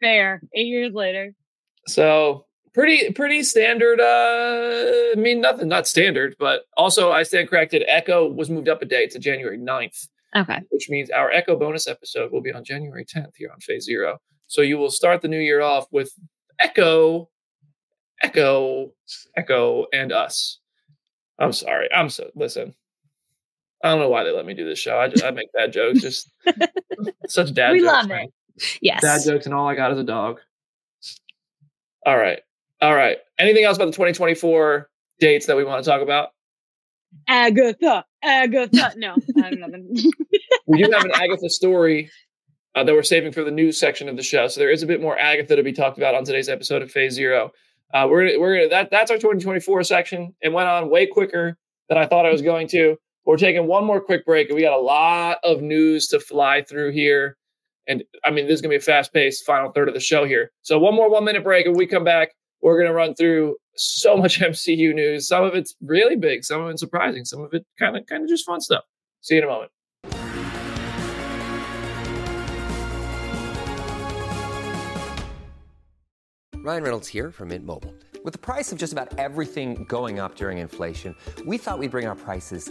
[0.00, 0.42] Fair.
[0.54, 1.34] Eight years later.
[1.86, 7.84] So pretty pretty standard uh i mean nothing not standard but also i stand corrected
[7.86, 10.60] echo was moved up a day to january 9th okay.
[10.70, 14.18] which means our echo bonus episode will be on january 10th here on phase zero.
[14.46, 16.12] So you will start the new year off with
[16.58, 17.28] echo
[18.22, 18.92] echo
[19.36, 20.60] echo and us.
[21.38, 22.74] I'm sorry i'm so listen.
[23.84, 24.98] I don't know why they let me do this show.
[24.98, 26.30] I just i make bad jokes just
[27.28, 27.72] such dad jokes.
[27.72, 28.32] we jokes love it.
[28.80, 29.02] Yes.
[29.02, 30.40] Dad jokes and all i got is a dog.
[32.06, 32.40] All right
[32.82, 33.18] all right.
[33.38, 34.90] Anything else about the 2024
[35.20, 36.30] dates that we want to talk about?
[37.28, 38.04] Agatha.
[38.22, 38.92] Agatha.
[38.96, 39.94] No, I have nothing.
[40.66, 42.10] we do have an Agatha story
[42.74, 44.48] uh, that we're saving for the news section of the show.
[44.48, 46.90] So there is a bit more Agatha to be talked about on today's episode of
[46.90, 47.52] Phase Zero.
[47.94, 50.34] Uh, we're gonna, we're gonna, that that's our 2024 section.
[50.40, 51.56] It went on way quicker
[51.88, 52.96] than I thought I was going to.
[53.24, 56.62] We're taking one more quick break, and we got a lot of news to fly
[56.62, 57.36] through here.
[57.86, 60.24] And I mean, this is gonna be a fast paced final third of the show
[60.24, 60.50] here.
[60.62, 62.30] So one more one minute break, and we come back.
[62.62, 65.26] We're going to run through so much MCU news.
[65.26, 68.22] Some of it's really big, some of it's surprising, some of it kind of kind
[68.22, 68.84] of just fun stuff.
[69.20, 69.72] See you in a moment.
[76.64, 77.92] Ryan Reynolds here from Mint Mobile.
[78.24, 82.06] With the price of just about everything going up during inflation, we thought we'd bring
[82.06, 82.70] our prices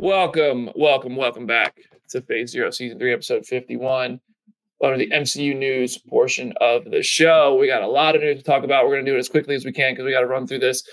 [0.00, 1.76] Welcome, welcome, welcome back
[2.10, 4.20] to Phase Zero, Season 3, Episode 51.
[4.78, 7.56] Welcome to the MCU news portion of the show.
[7.60, 8.84] We got a lot of news to talk about.
[8.84, 10.46] We're going to do it as quickly as we can because we got to run
[10.46, 10.84] through this.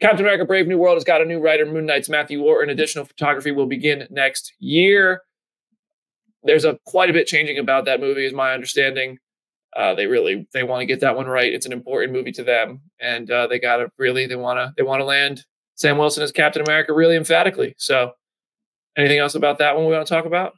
[0.00, 2.70] Captain America Brave New World has got a new writer, Moon Knight's Matthew Orton.
[2.70, 5.20] Additional photography will begin next year.
[6.42, 9.18] There's a quite a bit changing about that movie, is my understanding.
[9.76, 11.52] Uh, they really they want to get that one right.
[11.52, 14.72] It's an important movie to them, and uh, they got to really they want to
[14.78, 15.42] they want to land
[15.74, 17.74] Sam Wilson as Captain America really emphatically.
[17.76, 18.12] So,
[18.96, 20.54] anything else about that one we want to talk about?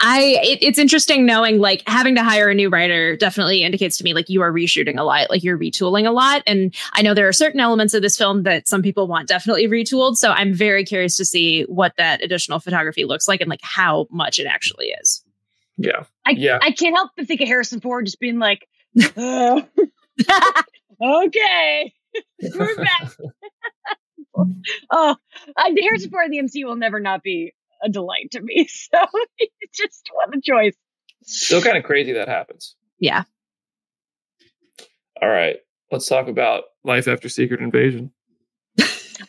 [0.00, 4.04] I it, it's interesting knowing like having to hire a new writer definitely indicates to
[4.04, 6.42] me like you are reshooting a lot, like you're retooling a lot.
[6.46, 9.68] And I know there are certain elements of this film that some people want definitely
[9.68, 10.16] retooled.
[10.16, 14.06] So I'm very curious to see what that additional photography looks like and like how
[14.10, 15.22] much it actually is.
[15.76, 16.04] Yeah.
[16.26, 16.58] I, Yeah.
[16.62, 18.66] I can't help but think of Harrison Ford just being like,
[19.16, 19.62] "Uh,
[21.02, 21.92] okay,
[22.54, 23.10] we're back.
[24.90, 25.16] oh,
[25.56, 28.68] I, Harrison Ford in the MCU will never not be a delight to me.
[28.92, 28.98] So
[29.72, 30.74] just what a choice.
[31.22, 32.74] Still kind of crazy that happens.
[32.98, 33.24] Yeah.
[35.22, 35.56] All right,
[35.92, 38.10] let's talk about life after Secret Invasion.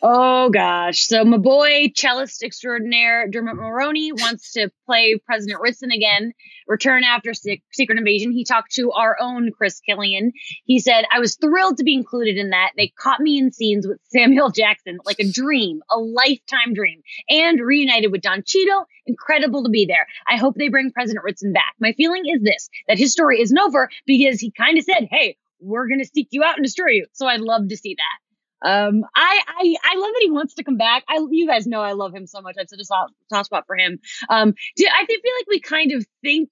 [0.00, 1.06] Oh gosh.
[1.06, 6.32] So my boy, cellist extraordinaire Dermot Mulroney wants to play President Ritson again,
[6.66, 8.32] return after Secret Invasion.
[8.32, 10.32] He talked to our own Chris Killian.
[10.64, 12.70] He said, I was thrilled to be included in that.
[12.76, 17.60] They caught me in scenes with Samuel Jackson, like a dream, a lifetime dream, and
[17.60, 18.86] reunited with Don Cheadle.
[19.06, 20.06] Incredible to be there.
[20.26, 21.74] I hope they bring President Ritson back.
[21.80, 25.36] My feeling is this, that his story isn't over because he kind of said, Hey,
[25.60, 27.06] we're going to seek you out and destroy you.
[27.12, 28.31] So I'd love to see that.
[28.64, 31.04] Um, I, I, I love that he wants to come back.
[31.08, 32.56] I, you guys know I love him so much.
[32.58, 33.98] I've such a soft, soft spot for him.
[34.28, 36.50] Um, do, I feel like we kind of think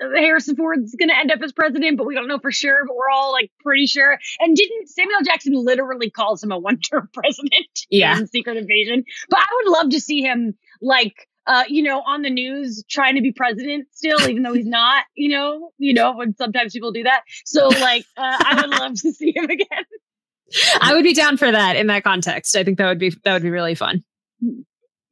[0.00, 2.94] Harrison Ford's going to end up as president, but we don't know for sure, but
[2.94, 4.18] we're all like pretty sure.
[4.40, 8.16] And didn't Samuel Jackson literally calls him a one-term president Yeah.
[8.16, 9.04] in Secret Invasion?
[9.28, 11.14] But I would love to see him like,
[11.48, 15.04] uh, you know, on the news trying to be president still, even though he's not,
[15.16, 17.22] you know, you know, when sometimes people do that.
[17.44, 19.66] So like, uh, I would love to see him again.
[20.80, 22.56] I would be down for that in that context.
[22.56, 24.04] I think that would be that would be really fun.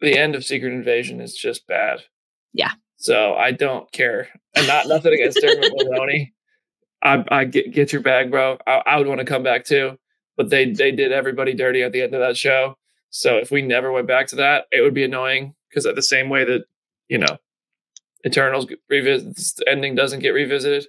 [0.00, 2.02] The end of Secret Invasion is just bad.
[2.52, 2.72] Yeah.
[2.96, 6.32] So I don't care, and not nothing against Dermot Mulroney.
[7.02, 8.58] I, I get get your bag, bro.
[8.66, 9.98] I, I would want to come back too,
[10.36, 12.76] but they they did everybody dirty at the end of that show.
[13.10, 16.02] So if we never went back to that, it would be annoying because at the
[16.02, 16.64] same way that
[17.08, 17.38] you know,
[18.24, 20.86] Eternals revisits, the ending doesn't get revisited,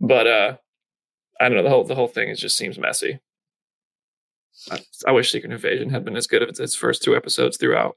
[0.00, 0.56] but uh,
[1.40, 3.20] I don't know the whole the whole thing is just seems messy.
[4.70, 7.96] I, I wish Secret Invasion had been as good as its first two episodes throughout.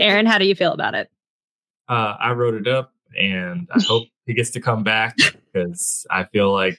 [0.00, 1.10] Aaron, how do you feel about it?
[1.88, 5.16] Uh, I wrote it up, and I hope he gets to come back
[5.52, 6.78] because I feel like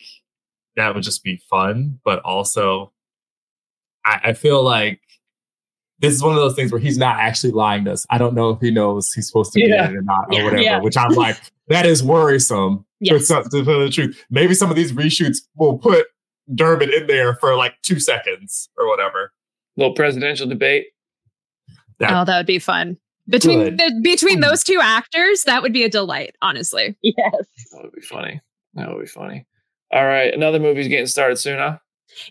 [0.76, 2.00] that would just be fun.
[2.04, 2.92] But also,
[4.06, 5.02] I, I feel like
[6.00, 8.06] this is one of those things where he's not actually lying to us.
[8.10, 9.86] I don't know if he knows he's supposed to be Yeah.
[9.88, 10.44] in it or not, or Yeah.
[10.44, 10.62] whatever.
[10.64, 10.80] Yeah.
[10.82, 12.86] Which I'm like, that is worrisome.
[13.08, 16.06] For, some, to tell the truth, maybe some of these reshoots will put
[16.54, 19.34] Dermot in there for like two seconds or whatever.
[19.78, 20.88] Little presidential debate.
[22.00, 22.98] That- Oh, that would be fun.
[23.28, 24.42] Between the, between hmm.
[24.42, 26.98] those two actors, that would be a delight, honestly.
[27.04, 27.46] Yes.
[27.72, 28.42] That would be funny.
[28.74, 29.46] That would be funny.
[29.92, 31.78] All right, another movie's getting started soon, huh?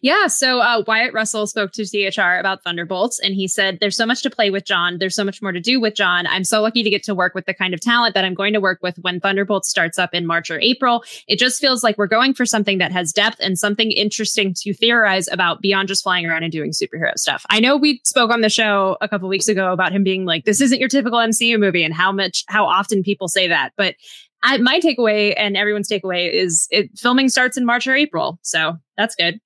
[0.03, 0.27] Yeah.
[0.27, 4.23] So uh, Wyatt Russell spoke to CHR about Thunderbolts, and he said, There's so much
[4.23, 4.99] to play with John.
[4.99, 6.27] There's so much more to do with John.
[6.27, 8.53] I'm so lucky to get to work with the kind of talent that I'm going
[8.53, 11.05] to work with when Thunderbolts starts up in March or April.
[11.27, 14.75] It just feels like we're going for something that has depth and something interesting to
[14.75, 17.45] theorize about beyond just flying around and doing superhero stuff.
[17.51, 20.45] I know we spoke on the show a couple weeks ago about him being like,
[20.45, 23.73] This isn't your typical MCU movie, and how much, how often people say that.
[23.77, 23.95] But
[24.43, 28.39] I, my takeaway and everyone's takeaway is it filming starts in March or April.
[28.43, 29.41] So that's good.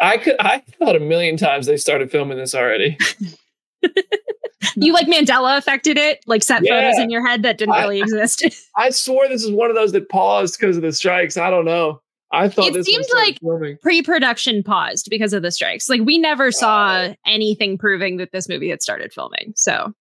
[0.00, 0.36] I could.
[0.40, 2.96] I thought a million times they started filming this already.
[4.76, 6.80] you like Mandela affected it, like set Yeah.
[6.80, 8.44] photos in your head that didn't I- really exist.
[8.76, 11.36] I swore this is one of those that paused because of the strikes.
[11.36, 12.00] I don't know.
[12.32, 13.76] I thought It this seemed like- filming.
[13.82, 15.88] Pre-production paused because of the strikes.
[15.88, 17.14] Like we never saw Uh.
[17.26, 19.52] anything proving that this movie had started filming.
[19.54, 19.92] So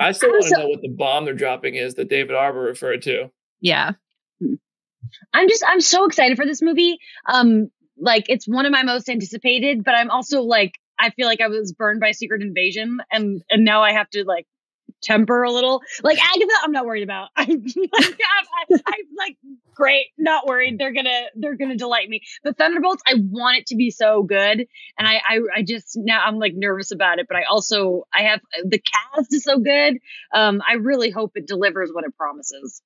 [0.00, 2.60] I still want to Also- know what the bomb they're dropping is that David Harbour
[2.60, 3.30] referred to.
[3.60, 3.92] yeah,
[5.32, 6.98] I'm just I'm so excited for this movie.
[7.26, 11.40] Um, like it's one of my most anticipated, but I'm also like I feel like
[11.40, 14.46] I was burned by Secret Invasion, and and now I have to like
[15.02, 15.82] temper a little.
[16.02, 17.28] Like Agatha, I'm not worried about.
[17.36, 18.20] I'm like
[18.72, 19.36] I'm, I'm like
[19.74, 20.78] great, not worried.
[20.78, 22.22] They're gonna they're gonna delight me.
[22.42, 24.66] But Thunderbolts, I want it to be so good,
[24.98, 28.22] and I I, I just now I'm like nervous about it, but I also I
[28.22, 29.98] have the cast is so good.
[30.34, 32.82] Um, I really hope it delivers what it promises.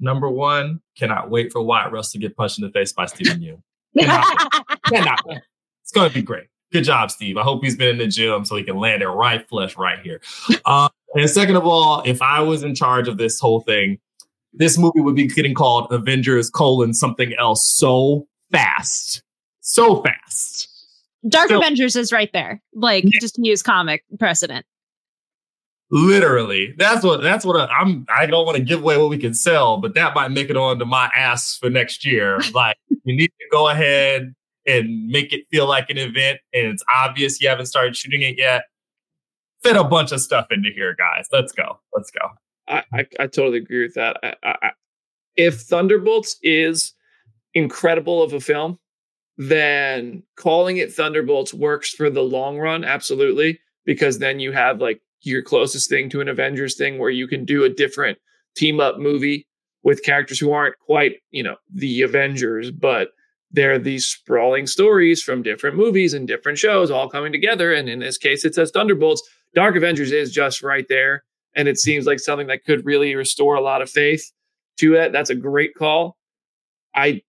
[0.00, 3.40] Number one, cannot wait for Wyatt Russell to get punched in the face by Steven
[3.40, 3.62] Yeun.
[3.98, 5.20] Cannot.
[5.82, 6.46] It's going to be great.
[6.72, 7.36] Good job, Steve.
[7.36, 10.00] I hope he's been in the gym so he can land it right flush right
[10.00, 10.20] here.
[10.64, 13.98] Uh, and second of all, if I was in charge of this whole thing,
[14.54, 19.22] this movie would be getting called Avengers colon something else so fast,
[19.60, 20.68] so fast.
[21.28, 22.62] Dark So- Avengers is right there.
[22.74, 24.64] Like just to use comic precedent.
[25.96, 28.04] Literally, that's what that's what I, I'm.
[28.12, 30.56] I don't want to give away what we can sell, but that might make it
[30.56, 32.40] onto my ass for next year.
[32.52, 34.34] Like, you need to go ahead
[34.66, 38.36] and make it feel like an event, and it's obvious you haven't started shooting it
[38.36, 38.64] yet.
[39.62, 41.28] Fit a bunch of stuff into here, guys.
[41.30, 41.78] Let's go.
[41.94, 42.28] Let's go.
[42.66, 44.16] I, I, I totally agree with that.
[44.24, 44.70] I, I, I-
[45.36, 46.92] if Thunderbolts is
[47.54, 48.80] incredible of a film,
[49.38, 55.00] then calling it Thunderbolts works for the long run, absolutely, because then you have like
[55.24, 58.18] your closest thing to an Avengers thing where you can do a different
[58.56, 59.46] team up movie
[59.82, 63.10] with characters who aren't quite, you know, the Avengers, but
[63.50, 67.72] they're these sprawling stories from different movies and different shows all coming together.
[67.72, 69.22] And in this case, it says Thunderbolts.
[69.54, 71.22] Dark Avengers is just right there.
[71.54, 74.32] And it seems like something that could really restore a lot of faith
[74.78, 75.12] to it.
[75.12, 76.16] That's a great call.
[76.96, 77.22] I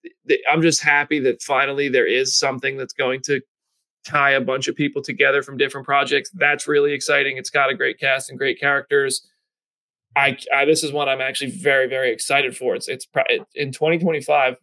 [0.52, 3.42] I'm just happy that finally there is something that's going to
[4.06, 6.30] tie a bunch of people together from different projects.
[6.34, 7.38] That's really exciting.
[7.38, 9.28] It's got a great cast and great characters.
[10.16, 12.76] I, I this is one I'm actually very very excited for.
[12.76, 14.56] It's it's pri- in 2025.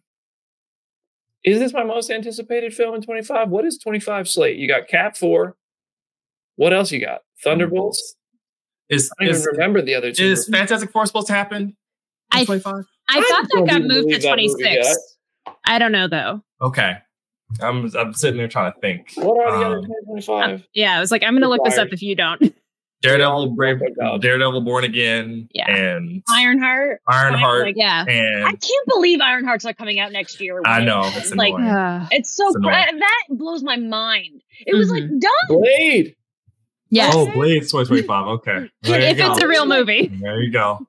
[1.43, 3.49] Is this my most anticipated film in 25?
[3.49, 4.57] What is 25 slate?
[4.57, 5.57] You got Cap 4.
[6.55, 7.21] What else you got?
[7.43, 8.15] Thunderbolts.
[8.89, 10.23] Is I don't is, even remember the other two.
[10.23, 11.61] is Fantastic Four supposed to happen?
[11.61, 11.75] in
[12.31, 12.85] I 25?
[13.09, 15.17] I thought that got moved to believe that movie 26.
[15.65, 16.41] I don't know though.
[16.61, 16.97] Okay.
[17.61, 19.11] I'm I'm sitting there trying to think.
[19.15, 20.67] What are the other Um, 2025?
[20.73, 22.53] Yeah, I was like, I'm gonna look this up if you don't.
[23.01, 24.21] Daredevil, Brave, Oh my God.
[24.21, 25.69] Daredevil, Born Again, Yeah.
[25.69, 27.01] and Ironheart.
[27.09, 28.05] Ironheart, Like, Yeah.
[28.07, 30.61] I can't believe Ironheart's not coming out next year.
[30.65, 31.69] I know it's it's like annoying.
[31.69, 32.99] Uh, it's so It's cra- annoying.
[32.99, 34.41] that blows my mind.
[34.65, 35.19] It was like Mhm.
[35.19, 35.31] done.
[35.49, 36.15] Blade.
[36.89, 37.13] yes.
[37.13, 38.27] Oh, Blade 2025.
[38.27, 38.69] Okay.
[38.83, 39.33] There if go.
[39.33, 40.07] it's a real movie.
[40.21, 40.87] There you go.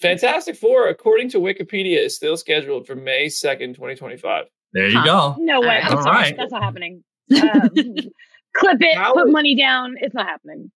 [0.00, 4.46] Fantastic Four, according to Wikipedia, is still scheduled for May 2nd, 2025.
[4.74, 5.04] There you Huh.
[5.04, 5.36] go.
[5.38, 5.80] No way.
[5.82, 6.16] I'm All sorry.
[6.16, 6.36] right.
[6.36, 7.02] That's not happening.
[7.34, 7.70] Um,
[8.54, 8.96] clip it.
[8.96, 9.94] How put is- money down.
[10.00, 10.70] It's not happening.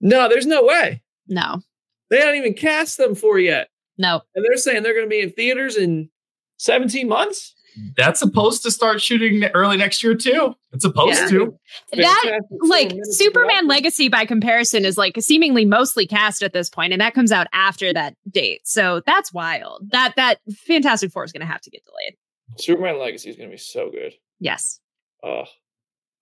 [0.00, 1.02] No, there's no way.
[1.26, 1.62] No.
[2.10, 3.68] They haven't even cast them for yet.
[3.96, 4.20] No.
[4.34, 6.10] And they're saying they're going to be in theaters in
[6.58, 7.54] 17 months.
[7.96, 10.54] That's supposed to start shooting early next year too.
[10.72, 11.28] It's supposed Yeah.
[11.28, 11.58] to.
[11.92, 13.68] That like Superman production.
[13.68, 17.46] Legacy by comparison is like seemingly mostly cast at this point, and that comes out
[17.52, 18.62] after that date.
[18.64, 19.88] So that's wild.
[19.92, 22.16] That that Fantastic Four is gonna have to get delayed.
[22.56, 24.14] Superman Legacy is going to be so good.
[24.40, 24.80] Yes.
[25.22, 25.44] Uh,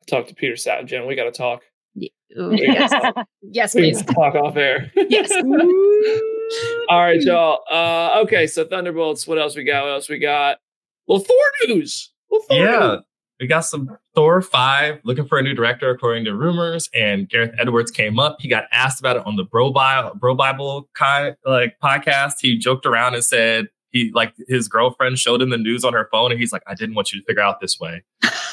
[0.09, 1.07] talk to Peter Safran.
[1.07, 1.63] We got to talk.
[1.95, 2.91] Ye- ooh, We yes.
[2.91, 3.27] gotta talk.
[3.43, 4.03] yes, please.
[4.05, 4.91] talk off air.
[4.97, 5.31] Yes.
[6.89, 7.61] All right, y'all.
[7.71, 9.27] Uh, okay, so Thunderbolts.
[9.27, 9.83] What else we got?
[9.85, 10.59] What else we got?
[11.07, 12.13] Well, Thor news.
[12.31, 12.79] Well, Thor Yeah.
[12.97, 13.03] news.
[13.41, 16.89] We got some Thor 5 looking for a new director, according to rumors.
[16.95, 18.37] And Gareth Edwards came up.
[18.41, 22.35] He got asked about it on the Bro Bible, Bro Bible kind like podcast.
[22.41, 23.67] He joked around and said
[23.97, 26.75] he like his girlfriend showed him the news on her phone, and he's like, I
[26.75, 28.03] didn't want you to figure out this way.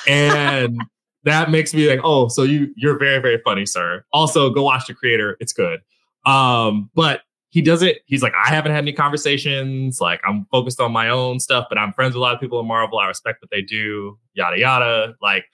[0.08, 0.80] And
[1.24, 4.06] that makes me like, oh, so you you're very, very funny, sir.
[4.12, 5.38] Also, go watch the creator.
[5.40, 5.82] It's good.
[6.26, 10.00] Um, but he does it he's like, I haven't had any conversations.
[10.02, 12.60] Like, I'm focused on my own stuff, but I'm friends with a lot of people
[12.60, 13.00] in Marvel.
[13.00, 15.16] I respect what they do, yada, yada.
[15.22, 15.46] Like,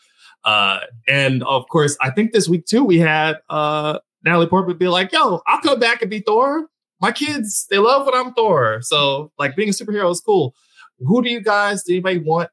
[0.43, 4.87] uh, and of course, I think this week too, we had uh, Natalie Portman be
[4.87, 6.67] like, yo, I'll come back and be Thor.
[7.01, 8.79] My kids, they love when I'm Thor.
[8.81, 10.53] So, like, being a superhero is cool.
[10.99, 12.49] Who do you guys, do anybody want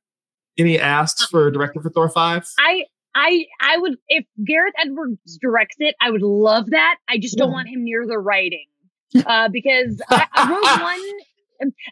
[0.59, 2.49] any asks for director for Thor 5?
[2.59, 2.85] I
[3.15, 6.97] I I would if Gareth Edwards directs it, I would love that.
[7.09, 8.67] I just don't want him near the writing.
[9.25, 11.19] Uh, because I, I- Rogue One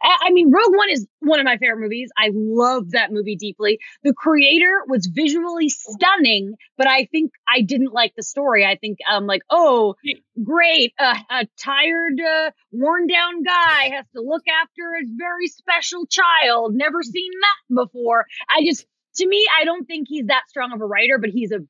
[0.03, 2.11] I, mean Rogue One is one of my favorite movies.
[2.17, 3.79] I love that movie deeply.
[4.03, 8.65] The creator was visually stunning, but I think I didn't like the story.
[8.65, 9.95] I think I'm um like, oh,
[10.43, 16.07] great, uh, a tired, uh, worn down guy has to look after a very special
[16.07, 16.75] child.
[16.75, 18.27] Never seen that before.
[18.49, 18.87] I just
[19.17, 21.61] to me, I don't think he's that strong of a writer, but he's a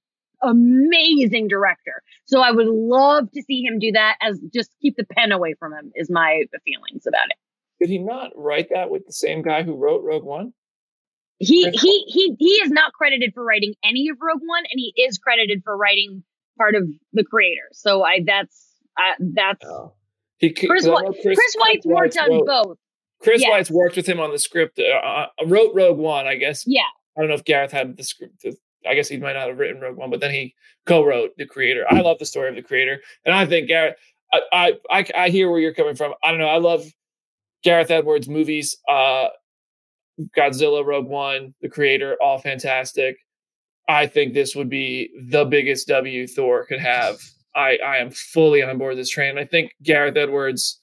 [0.43, 2.03] amazing director.
[2.27, 5.55] So I would love to see him do that as just keep the pen away
[5.59, 7.37] from him is my feelings about it.
[7.85, 10.55] Did he not write that with the same guy who wrote Rogue One?
[11.39, 14.95] He he he he is not credited for writing any of Rogue One and he
[15.03, 16.25] is credited for writing
[16.57, 17.69] part of the creator.
[17.73, 18.67] So I that's
[18.99, 19.93] uh, that's Oh.
[20.39, 22.79] He, Chris, White, know Chris, White's worked on wrote- both.
[23.21, 23.51] Chris Yes.
[23.51, 24.79] White's worked with him on the script.
[24.79, 26.65] Uh, uh, wrote Rogue One, I guess.
[26.67, 26.81] Yeah.
[27.17, 28.47] I don't know if Gareth had the script.
[28.89, 30.55] I guess he might not have written Rogue One, but then he
[30.87, 31.85] co-wrote the creator.
[31.91, 33.97] I love the story of the creator, and I think Gareth.
[34.33, 36.15] I I I, I hear where you're coming from.
[36.23, 36.49] I don't know.
[36.49, 36.85] I love
[37.65, 38.77] Gareth Edwards movies.
[38.89, 39.29] Uh,
[40.37, 43.17] Godzilla, Rogue One, the creator, all fantastic.
[43.89, 47.21] I think this would be the biggest W Thor could have.
[47.57, 49.39] I I am fully on board this train.
[49.39, 50.81] I think Gareth Edwards.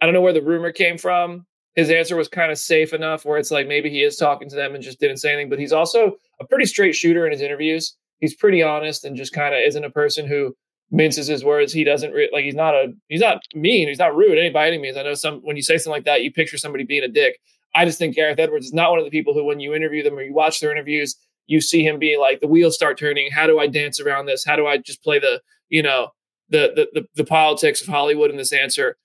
[0.00, 3.24] I don't know where the rumor came from, his answer was kind of safe enough
[3.24, 5.48] where it's like maybe he is talking to them and just didn't say anything.
[5.48, 7.96] But he's also a pretty straight shooter in his interviews.
[8.20, 10.54] He's pretty honest and just kind of isn't a person who
[10.92, 11.72] minces his words.
[11.72, 13.88] He doesn't re- like he's not a he's not mean.
[13.88, 14.96] He's not rude any by any means.
[14.96, 17.40] I know some when you say something like that, you picture somebody being a dick.
[17.74, 20.02] I just think Gareth Edwards is not one of the people who, when you interview
[20.02, 21.16] them or you watch their interviews,
[21.46, 23.30] you see him being like the wheels start turning.
[23.30, 24.44] How do I dance around this?
[24.44, 25.40] How do I just play the
[25.70, 26.10] you know
[26.50, 28.96] the the the, the politics of Hollywood in this answer?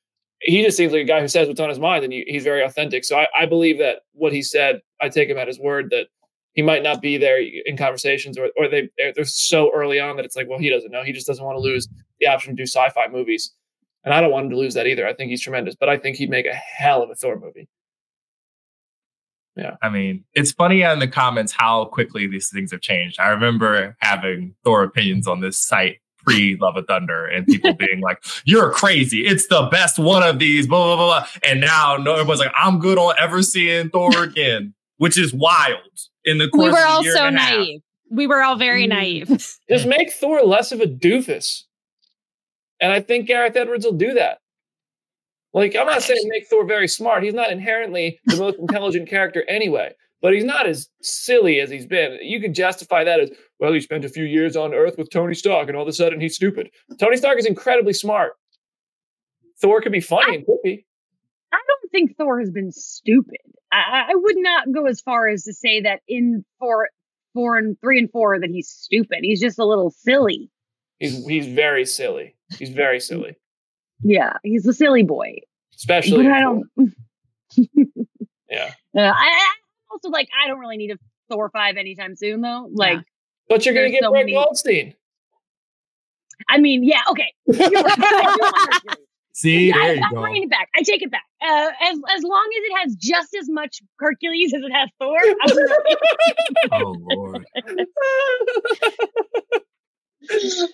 [0.42, 2.44] He just seems like a guy who says what's on his mind, and he, he's
[2.44, 3.06] very authentic.
[3.06, 6.08] So I, I believe that what he said, I take him at his word that
[6.58, 10.16] he might not be there in conversations, or or they they're, they're so early on
[10.16, 11.04] that it's like, well, he doesn't know.
[11.04, 11.88] He just doesn't want to lose
[12.20, 13.54] the option to do sci-fi movies,
[14.04, 15.08] and I don't want him to lose that either.
[15.08, 17.70] I think he's tremendous, but I think he'd make a hell of a Thor movie.
[19.56, 19.76] Yeah.
[19.84, 23.20] I mean, it's funny in the comments how quickly these things have changed.
[23.20, 28.02] I remember having Thor opinions on this site pre Love of Thunder and people being
[28.02, 29.26] like, you're crazy.
[29.26, 31.28] It's the best one of these, blah, blah, blah, blah.
[31.44, 35.80] And now no, everyone's like, I'm good on ever seeing Thor again, which is wild
[36.26, 37.58] in the course we were all so and half.
[37.58, 37.82] naive.
[38.10, 38.90] We were all very mm.
[38.90, 39.28] naive.
[39.70, 41.64] Just make Thor less of a doofus.
[42.80, 44.40] And I think Gareth Edwards will do that.
[45.54, 47.24] Like, I'm not saying make Thor very smart.
[47.24, 51.88] He's not inherently the most intelligent character anyway, but he's not as silly as he's
[51.88, 52.20] been.
[52.22, 55.34] You could justify that as, well, he spent a few years on Earth with Tony
[55.34, 56.70] Stark and all of a sudden he's stupid.
[57.00, 58.34] Tony Stark is incredibly smart.
[59.60, 60.86] Thor could be funny and could be.
[61.52, 63.38] I don't think Thor has been stupid.
[63.72, 66.90] I, I would not go as far as to say that in four,
[67.34, 69.20] four and three and four that he's stupid.
[69.22, 70.50] He's just a little silly.
[71.00, 72.36] He's he's very silly.
[72.58, 73.36] He's very silly.
[74.02, 75.36] Yeah, he's a silly boy.
[75.76, 76.64] Especially but I don't.
[78.50, 78.72] Yeah.
[78.96, 79.50] Uh, I, I
[79.92, 80.30] also like.
[80.42, 80.98] I don't really need a
[81.30, 82.70] Thor five anytime soon, though.
[82.72, 83.00] Like,
[83.50, 84.94] But you're gonna get so Brett many- Goldstein.
[86.48, 87.34] I mean, yeah, okay.
[87.48, 87.98] You're right.
[88.00, 88.98] I do want Hercules.
[89.38, 90.68] See, I, there you I'm bringing it back.
[90.76, 91.22] I take it back.
[91.40, 95.16] Uh, as as long as it has just as much Hercules as it has Thor,
[95.16, 95.96] I'm ready.
[96.72, 97.46] Oh Lord.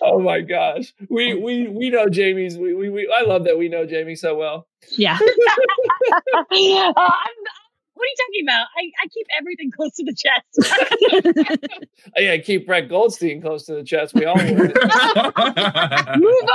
[0.00, 0.94] oh my gosh.
[1.10, 4.34] We we we know Jamie's we, we we I love that we know Jamie so
[4.34, 4.66] well.
[4.96, 5.18] Yeah.
[6.50, 7.36] Uh, I'm,
[7.94, 8.66] what are you talking about?
[8.76, 10.44] I, I keep everything close to the chest.
[12.16, 14.14] Oh, yeah, keep Brett Goldstein close to the chest.
[14.14, 14.36] We all.
[14.36, 14.54] Move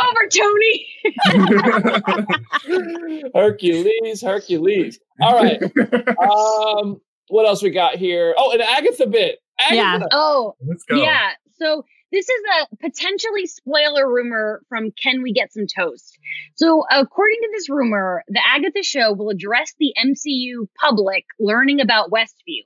[0.06, 0.88] over, Tony.
[3.36, 5.00] Hercules, Hercules.
[5.20, 5.62] All right.
[6.20, 8.34] Um, what else we got here?
[8.38, 9.40] Oh, an Agatha bit.
[9.60, 9.76] Agatha.
[9.76, 10.00] Yeah.
[10.12, 11.02] Oh, Let's go.
[11.02, 11.32] Yeah.
[11.60, 16.18] So this is a potentially spoiler rumor from Can We Get Some Toast?
[16.56, 22.12] So according to this rumor, the Agatha show will address the MCU public learning about
[22.12, 22.64] Westview,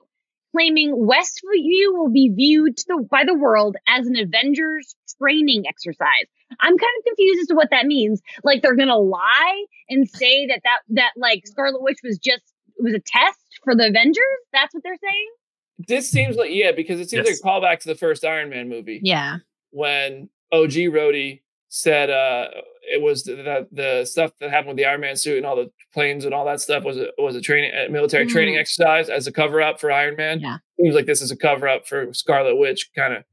[0.52, 6.26] claiming Westview will be viewed the, by the world as an Avengers training exercise.
[6.60, 8.22] I'm kind of confused as to what that means.
[8.42, 12.42] Like they're gonna lie and say that that that like Scarlet Witch was just
[12.78, 14.24] was a test for the Avengers.
[14.52, 15.30] That's what they're saying.
[15.78, 17.40] This seems like yeah, because it seems Yes.
[17.42, 19.00] like a callback to the first Iron Man movie.
[19.02, 19.38] Yeah.
[19.70, 22.48] when OG Rhodey said uh
[22.82, 25.56] it was the, the the stuff that happened with the Iron Man suit and all
[25.56, 28.60] the planes and all that stuff was a was a training a military training Mhm.
[28.60, 30.38] exercise as a cover up for Iron Man.
[30.40, 30.58] Yeah.
[30.80, 33.24] Seems like this is a cover up for Scarlet Witch kind of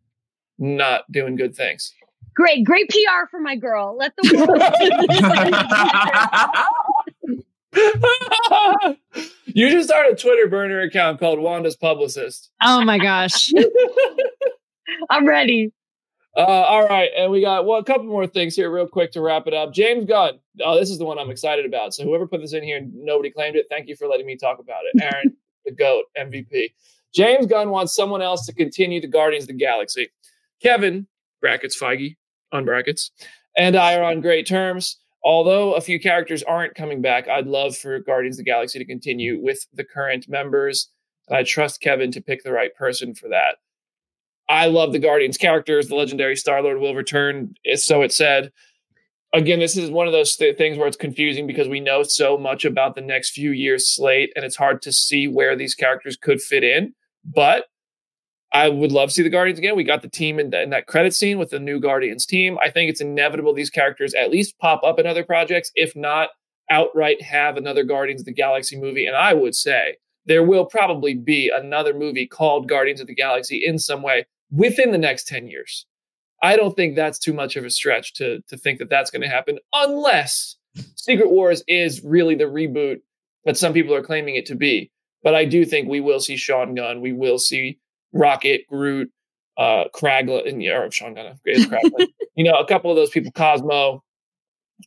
[0.57, 1.93] not doing good things.
[2.33, 3.95] Great, great PR for my girl.
[3.97, 4.61] Let the world.
[9.45, 12.51] you just started a Twitter burner account called Wanda's Publicist.
[12.61, 13.51] Oh my gosh.
[15.09, 15.71] I'm ready.
[16.35, 19.21] Uh, all right, and we got well a couple more things here, real quick to
[19.21, 19.73] wrap it up.
[19.73, 20.39] James Gunn.
[20.63, 21.93] Oh, this is the one I'm excited about.
[21.93, 23.65] So whoever put this in here, nobody claimed it.
[23.69, 26.71] Thank you for letting me talk about it, Aaron, the goat MVP.
[27.13, 30.09] James Gunn wants someone else to continue the Guardians of the Galaxy.
[30.63, 31.05] Kevin
[31.41, 32.15] brackets Feige
[32.53, 33.11] on brackets,
[33.57, 35.00] and I are on great terms.
[35.23, 38.85] Although a few characters aren't coming back, I'd love for Guardians of the Galaxy to
[38.85, 40.89] continue with the current members.
[41.27, 43.57] And I trust Kevin to pick the right person for that.
[44.49, 45.87] I love the Guardians characters.
[45.87, 48.51] The legendary Star Lord will return, so it said.
[49.33, 52.37] Again, this is one of those th- things where it's confusing because we know so
[52.37, 56.17] much about the next few years slate, and it's hard to see where these characters
[56.17, 56.93] could fit in.
[57.23, 57.67] But
[58.53, 59.75] I would love to see the Guardians again.
[59.75, 62.57] We got the team in, th- in that credit scene with the new Guardians team.
[62.61, 66.29] I think it's inevitable these characters at least pop up in other projects, if not
[66.69, 69.05] outright have another Guardians of the Galaxy movie.
[69.05, 73.63] And I would say there will probably be another movie called Guardians of the Galaxy
[73.65, 75.85] in some way within the next 10 years.
[76.43, 79.21] I don't think that's too much of a stretch to, to think that that's going
[79.21, 80.57] to happen unless
[80.95, 82.97] Secret Wars is really the reboot
[83.45, 84.91] that some people are claiming it to be.
[85.23, 87.01] But I do think we will see Sean Gunn.
[87.01, 87.79] We will see
[88.13, 89.11] Rocket, Groot,
[89.57, 91.37] uh, Kraglin, and or Sean Gunn,
[92.35, 94.03] you know, a couple of those people, Cosmo.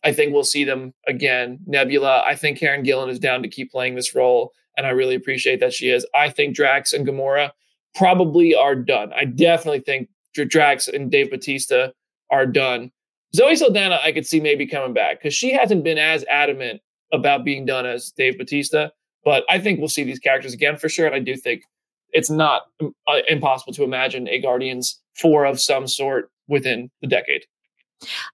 [0.03, 1.61] I think we'll see them again.
[1.67, 5.15] Nebula, I think Karen Gillan is down to keep playing this role, and I really
[5.15, 6.07] appreciate that she is.
[6.15, 7.51] I think Drax and Gamora
[7.95, 9.13] probably are done.
[9.15, 11.91] I definitely think Drax and Dave Batista
[12.31, 12.91] are done.
[13.35, 16.81] Zoe Saldana, I could see maybe coming back because she hasn't been as adamant
[17.13, 18.89] about being done as Dave Batista.
[19.25, 21.07] But I think we'll see these characters again for sure.
[21.07, 21.63] And I do think
[22.15, 27.43] it's not uh, impossible to imagine a Guardians 4 of some sort within the decade.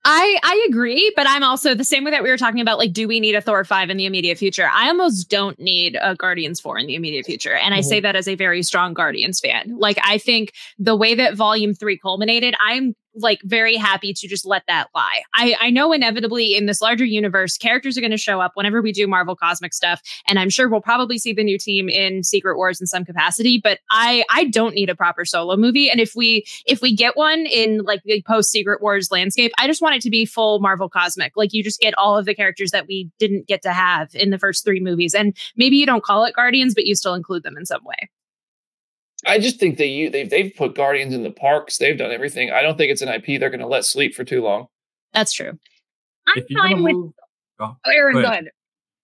[0.05, 2.79] I I agree, but I'm also the same way that we were talking about.
[2.79, 4.69] Like, do we need a Thor five in the immediate future?
[4.73, 7.79] I almost don't need a Guardians four in the immediate future, and mm-hmm.
[7.79, 8.05] I say mm-hmm.
[8.05, 9.77] that as a very strong Guardians fan.
[9.79, 14.47] Like, I think the way that Volume three culminated, I'm like very happy to just
[14.47, 15.23] let that lie.
[15.35, 18.81] I, I know inevitably in this larger universe, characters are going to show up whenever
[18.83, 20.01] we do Marvel cosmic stuff.
[20.29, 23.61] And I'm sure we'll probably see the new team in Secret Wars in some capacity,
[23.63, 25.91] but I I don't need a proper solo movie.
[25.91, 29.67] And if we if we get one in like the post Secret Wars landscape, I
[29.67, 31.33] just want it to be full Marvel cosmic.
[31.37, 34.31] Like you just get all of the characters that we didn't get to have in
[34.31, 35.15] the first three movies.
[35.15, 38.09] And maybe you don't call it Guardians, but you still include them in some way.
[39.27, 41.79] I just think they they've they've put Guardians in the parks.
[41.79, 42.51] They've done everything.
[42.51, 44.67] I don't think it's an IP they're going to let sleep for too long.
[45.13, 45.59] That's true.
[46.27, 46.95] I'm fine with.
[46.95, 47.13] Move,
[47.59, 48.29] oh, Aaron, go ahead.
[48.29, 48.45] go ahead.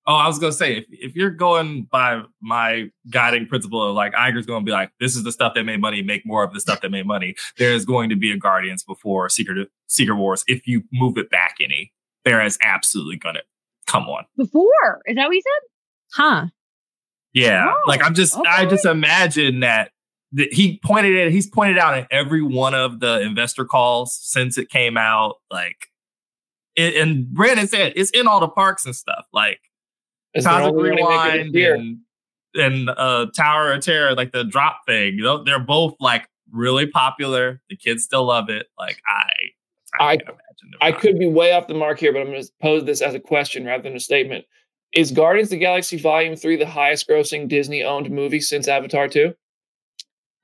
[0.08, 4.12] Oh, I was gonna say if, if you're going by my guiding principle of like
[4.12, 6.60] Iger's gonna be like, this is the stuff that made money, make more of the
[6.60, 7.34] stuff that made money.
[7.58, 10.44] There's going to be a Guardians before Secret Secret Wars.
[10.46, 11.92] If you move it back any,
[12.24, 13.42] there is absolutely gonna
[13.88, 14.26] come on.
[14.36, 15.68] Before is that what you said?
[16.12, 16.46] Huh?
[17.32, 17.66] Yeah.
[17.68, 18.48] Oh, like I'm just okay.
[18.48, 19.90] I just imagine that
[20.51, 24.68] he pointed it he's pointed out in every one of the investor calls since it
[24.68, 25.89] came out like
[26.74, 29.61] it, and brandon said it's in all the parks and stuff like
[30.43, 31.99] Cosmic Rewind and,
[32.55, 36.87] and uh tower of terror like the drop thing you know they're both like really
[36.87, 37.61] popular.
[37.68, 38.66] The kids still love it.
[38.78, 39.30] Like i
[39.99, 42.84] i, I, I could be way off the mark here but i'm going to pose
[42.84, 44.45] this as a question rather than a statement.
[44.93, 49.09] Is guardians of the galaxy volume 3 the highest grossing disney owned movie since avatar
[49.09, 49.34] 2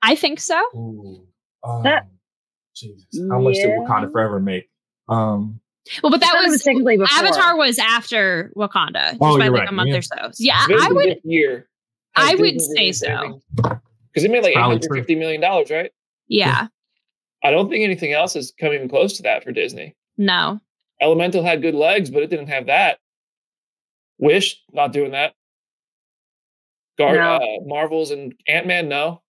[0.03, 0.61] I think so.
[0.75, 1.25] Ooh,
[1.63, 2.07] um, that,
[2.75, 3.05] Jesus.
[3.31, 4.69] How much did Wakanda Forever make?
[5.09, 5.59] Um,
[6.01, 9.69] well, but that was, was Avatar was after Wakanda, just oh, by like right.
[9.69, 9.97] a month yeah.
[9.97, 10.31] or so.
[10.37, 11.19] Yeah, I would.
[11.23, 11.67] Year,
[12.15, 13.41] I would say so.
[13.55, 15.91] Because it made like eight hundred fifty million dollars, right?
[16.27, 16.67] Yeah.
[17.43, 19.95] I don't think anything else has come even close to that for Disney.
[20.17, 20.61] No.
[21.01, 22.99] Elemental had good legs, but it didn't have that.
[24.17, 25.33] Wish not doing that.
[26.97, 27.35] Guard, no.
[27.35, 29.22] uh, Marvels and Ant Man, no.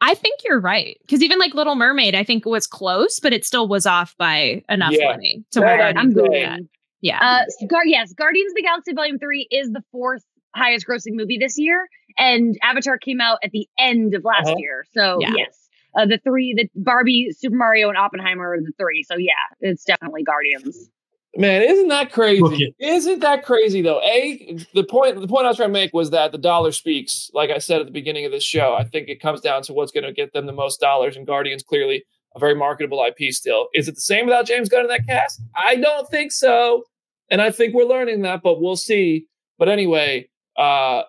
[0.00, 3.44] I think you're right because even like Little Mermaid, I think was close, but it
[3.44, 5.10] still was off by enough yeah.
[5.10, 6.68] money to where I'm going.
[7.00, 7.18] Yeah.
[7.20, 10.24] Uh, Gar- yes, Guardians of the Galaxy Volume Three is the fourth
[10.54, 14.56] highest grossing movie this year, and Avatar came out at the end of last uh-huh.
[14.58, 14.84] year.
[14.92, 15.32] So yeah.
[15.36, 19.02] yes, uh, the three, the Barbie, Super Mario, and Oppenheimer are the three.
[19.02, 20.90] So yeah, it's definitely Guardians.
[21.38, 22.74] Man, isn't that crazy?
[22.80, 24.00] Isn't that crazy though?
[24.02, 27.30] A the point the point I was trying to make was that the dollar speaks.
[27.32, 29.72] Like I said at the beginning of this show, I think it comes down to
[29.72, 31.16] what's going to get them the most dollars.
[31.16, 32.02] And Guardians clearly
[32.34, 33.68] a very marketable IP still.
[33.72, 35.40] Is it the same without James Gunn in that cast?
[35.54, 36.82] I don't think so.
[37.30, 39.26] And I think we're learning that, but we'll see.
[39.58, 41.02] But anyway, uh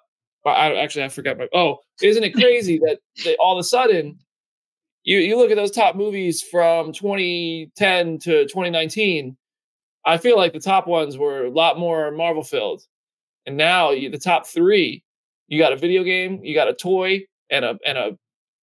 [0.46, 4.20] I actually I forgot my oh, isn't it crazy that they, all of a sudden
[5.02, 9.36] you you look at those top movies from 2010 to 2019
[10.10, 12.82] I feel like the top ones were a lot more Marvel filled.
[13.45, 15.03] And now you, the top three,
[15.47, 18.18] you got a video game, you got a toy, and a and a,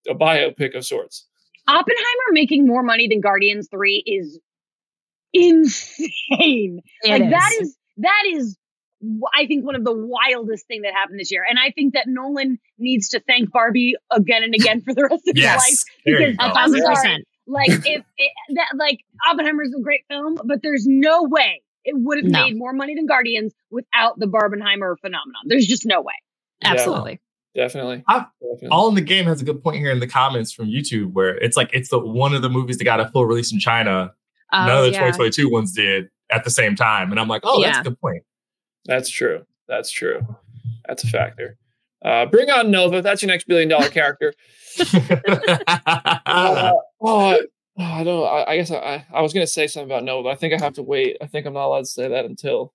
[0.09, 1.27] a biopic of sorts.
[1.69, 4.39] Oppenheimer making more money than Guardians 3 is
[5.33, 6.81] insane.
[7.03, 7.31] It like is.
[7.31, 8.57] that is that is
[9.35, 11.45] I think one of the wildest thing that happened this year.
[11.49, 15.29] And I think that Nolan needs to thank Barbie again and again for the rest
[15.29, 15.65] of yes.
[15.65, 16.37] his life.
[16.37, 17.25] Because I'm sorry.
[17.47, 22.19] Like if it, that like Oppenheimer's a great film, but there's no way it would
[22.19, 22.45] have no.
[22.45, 25.43] made more money than Guardians without the Barbenheimer phenomenon.
[25.47, 26.15] There's just no way.
[26.65, 27.21] Absolutely.
[27.55, 28.05] Yeah, definitely.
[28.09, 28.69] definitely.
[28.69, 31.37] All in the game has a good point here in the comments from YouTube where
[31.37, 34.13] it's like it's the one of the movies that got a full release in China.
[34.53, 35.11] Oh, None of the yeah.
[35.11, 37.11] 2022 ones did at the same time.
[37.11, 37.67] And I'm like, oh, yeah.
[37.67, 38.23] that's a good point.
[38.85, 39.45] That's true.
[39.69, 40.21] That's true.
[40.87, 41.57] That's a factor.
[42.05, 43.03] Uh, bring on Nova.
[43.03, 44.35] That's your next billion dollar character.
[46.27, 47.39] uh, oh,
[47.79, 48.27] I don't.
[48.27, 50.65] I, I guess I, I was gonna say something about Nova, but I think I
[50.65, 51.17] have to wait.
[51.21, 52.73] I think I'm not allowed to say that until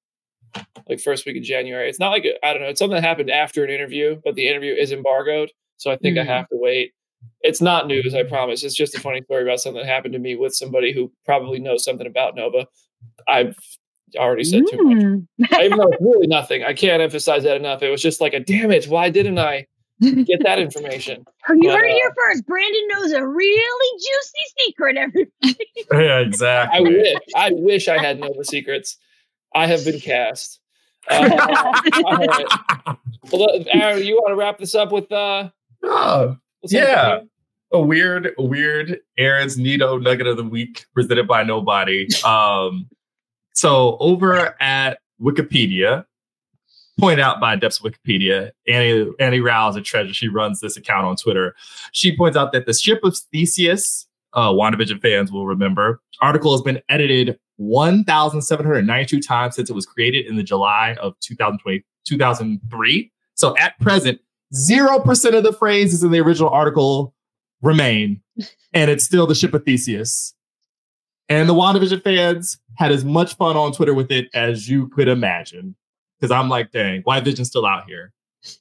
[0.89, 1.89] like first week of January.
[1.89, 2.69] It's not like I don't know.
[2.69, 6.17] It's something that happened after an interview, but the interview is embargoed, so I think
[6.17, 6.21] mm.
[6.21, 6.93] I have to wait.
[7.41, 8.63] It's not news, I promise.
[8.63, 11.59] It's just a funny story about something that happened to me with somebody who probably
[11.59, 12.65] knows something about Nova.
[13.27, 13.55] I've
[14.15, 14.97] already said too much.
[14.97, 15.27] Mm.
[15.63, 16.63] Even though it's really nothing.
[16.63, 17.83] I can't emphasize that enough.
[17.83, 19.67] It was just like a damn it, why didn't I
[20.01, 21.25] get that information?
[21.49, 22.45] you heard it here first.
[22.45, 25.67] Brandon knows a really juicy secret, everybody.
[25.91, 26.77] yeah, exactly.
[26.77, 28.97] I wish I wish I had Nova secrets.
[29.53, 30.59] I have been cast.
[31.09, 31.29] Uh,
[32.05, 32.97] all right.
[33.31, 35.49] Well, Aaron, you want to wrap this up with uh?
[35.83, 37.19] Oh, yeah.
[37.73, 42.07] A weird, weird Aaron's Nito Nugget of the Week presented by nobody.
[42.25, 42.89] Um,
[43.61, 46.03] so over at Wikipedia,
[46.99, 50.15] pointed out by Depths of Wikipedia, Annie Annie Rao is a treasure.
[50.15, 51.53] She runs this account on Twitter.
[51.91, 56.63] She points out that the ship of Theseus, uh, WandaVision fans will remember, article has
[56.63, 63.11] been edited 1,792 times since it was created in the July of 2020, 2003.
[63.35, 64.19] So at present,
[64.55, 67.13] 0% of the phrases in the original article
[67.61, 68.23] remain,
[68.73, 70.33] and it's still the ship of Theseus.
[71.31, 75.07] And the WandaVision fans had as much fun on Twitter with it as you could
[75.07, 75.75] imagine.
[76.19, 78.11] Because I'm like, dang, why Vision's still out here?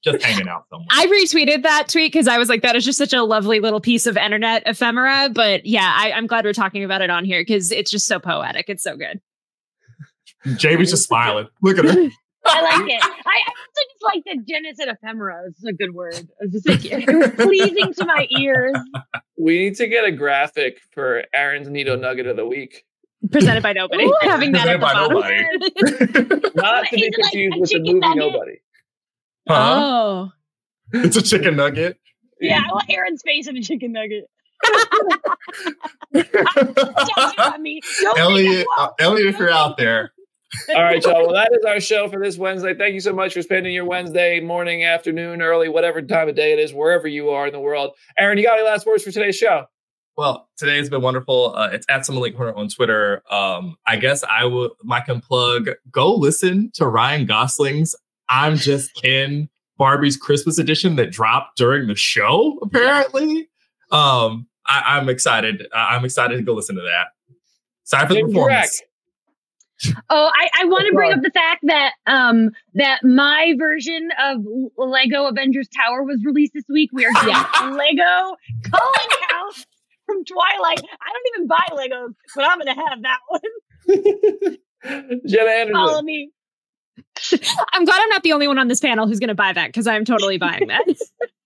[0.04, 0.86] Just hanging out somewhere.
[0.92, 3.80] I retweeted that tweet because I was like, that is just such a lovely little
[3.80, 5.30] piece of internet ephemera.
[5.34, 8.20] But yeah, I, I'm glad we're talking about it on here because it's just so
[8.20, 8.66] poetic.
[8.68, 9.20] It's so good.
[10.56, 11.48] Jamie's just smiling.
[11.62, 12.08] Look at her.
[12.46, 13.00] I like it.
[13.02, 15.42] I, I also just like the Jenna said ephemera.
[15.46, 16.14] This is a good word.
[16.14, 18.76] It was just like it was pleasing to my ears.
[19.38, 22.84] We need to get a graphic for Aaron's Nito Nugget of the week.
[23.30, 24.04] Presented by nobody.
[24.04, 24.14] Ooh.
[24.22, 25.12] Having that at the by bottom.
[25.12, 26.50] nobody.
[26.54, 28.16] Not to be it like confused with the movie nugget?
[28.16, 28.60] Nobody.
[29.48, 29.80] Huh?
[29.82, 30.32] Oh.
[30.92, 31.98] It's a chicken nugget.
[32.40, 34.24] Yeah, I want Aaron's face in a chicken nugget.
[36.12, 37.80] Don't at me.
[38.02, 40.12] Don't make Elliot, uh, Elliot, if you're out there,
[40.74, 41.26] All right, y'all.
[41.26, 42.74] Well, that is our show for this Wednesday.
[42.74, 46.52] Thank you so much for spending your Wednesday morning, afternoon, early, whatever time of day
[46.52, 47.92] it is, wherever you are in the world.
[48.18, 49.66] Aaron, you got any last words for today's show?
[50.16, 51.54] Well, today has been wonderful.
[51.54, 53.22] Uh, it's at Someone Link Corner on Twitter.
[53.30, 54.72] Um, I guess I will.
[54.90, 55.70] I can plug.
[55.90, 57.94] Go listen to Ryan Gosling's
[58.28, 59.48] "I'm Just Ken"
[59.78, 62.58] Barbie's Christmas edition that dropped during the show.
[62.60, 63.48] Apparently,
[63.92, 65.66] um, I, I'm excited.
[65.72, 67.06] I, I'm excited to go listen to that.
[67.84, 68.82] Sorry for the performance.
[70.10, 74.44] Oh, I, I want to bring up the fact that um that my version of
[74.76, 76.90] Lego Avengers Tower was released this week.
[76.92, 78.36] We are getting Lego
[78.70, 79.66] Cullen House
[80.06, 80.82] from Twilight.
[80.82, 83.40] I don't even buy Legos, but I'm gonna have that one.
[85.26, 86.04] Jenna Follow Anderson.
[86.06, 86.30] me.
[87.72, 89.68] I'm glad I'm not the only one on this panel who's going to buy that
[89.68, 90.84] because I'm totally buying that.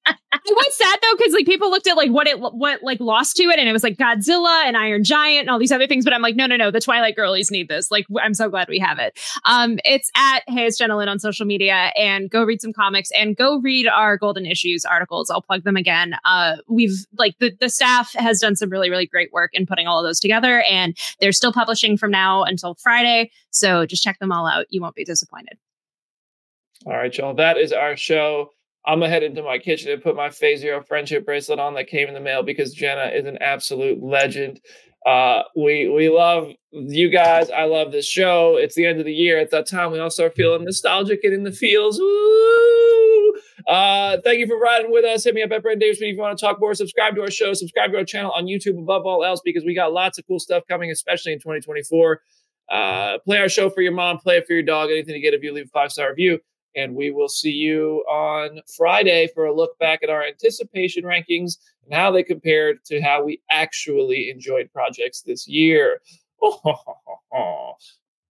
[0.07, 3.36] It was sad though because like people looked at like what it what like lost
[3.36, 6.05] to it and it was like Godzilla and Iron Giant and all these other things,
[6.05, 7.90] but I'm like no no no the Twilight girlies need this.
[7.90, 9.18] Like i'm so glad we have it.
[9.46, 10.42] Um, it's at
[10.76, 14.46] Jenna Lynn on social media and go read some comics and go read our Golden
[14.46, 15.30] Issues articles.
[15.30, 16.16] I'll plug them again.
[16.24, 19.86] Uh, we've like the the staff has done some really really great work in putting
[19.86, 23.30] all of those together and they're still publishing from now until Friday.
[23.50, 24.66] So just check them all out.
[24.68, 25.57] You won't be disappointed.
[26.86, 27.34] All right, y'all.
[27.34, 28.50] That is our show.
[28.87, 31.89] I'm gonna head into my kitchen and put my Phase Zero friendship bracelet on that
[31.89, 34.61] came in the mail because Jenna is an absolute legend.
[35.07, 37.51] Uh, we we love you guys.
[37.51, 38.57] I love this show.
[38.57, 39.39] It's the end of the year.
[39.39, 41.99] At that time, we all start feeling nostalgic and in the feels.
[41.99, 43.35] Woo!
[43.66, 45.24] Uh, thank you for riding with us.
[45.24, 46.74] Hit me up at Brent Davis if you want to talk more.
[46.74, 47.53] Subscribe to our show.
[47.55, 50.39] Subscribe to our channel on YouTube above all else because we got lots of cool
[50.39, 52.20] stuff coming, especially in 2024.
[52.70, 54.18] Uh, play our show for your mom.
[54.18, 54.91] Play it for your dog.
[54.91, 56.39] Anything to get if you leave a five star review.
[56.76, 61.58] And we will see you on Friday for a look back at our anticipation rankings
[61.84, 66.00] and how they compared to how we actually enjoyed projects this year.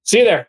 [0.05, 0.49] see you there.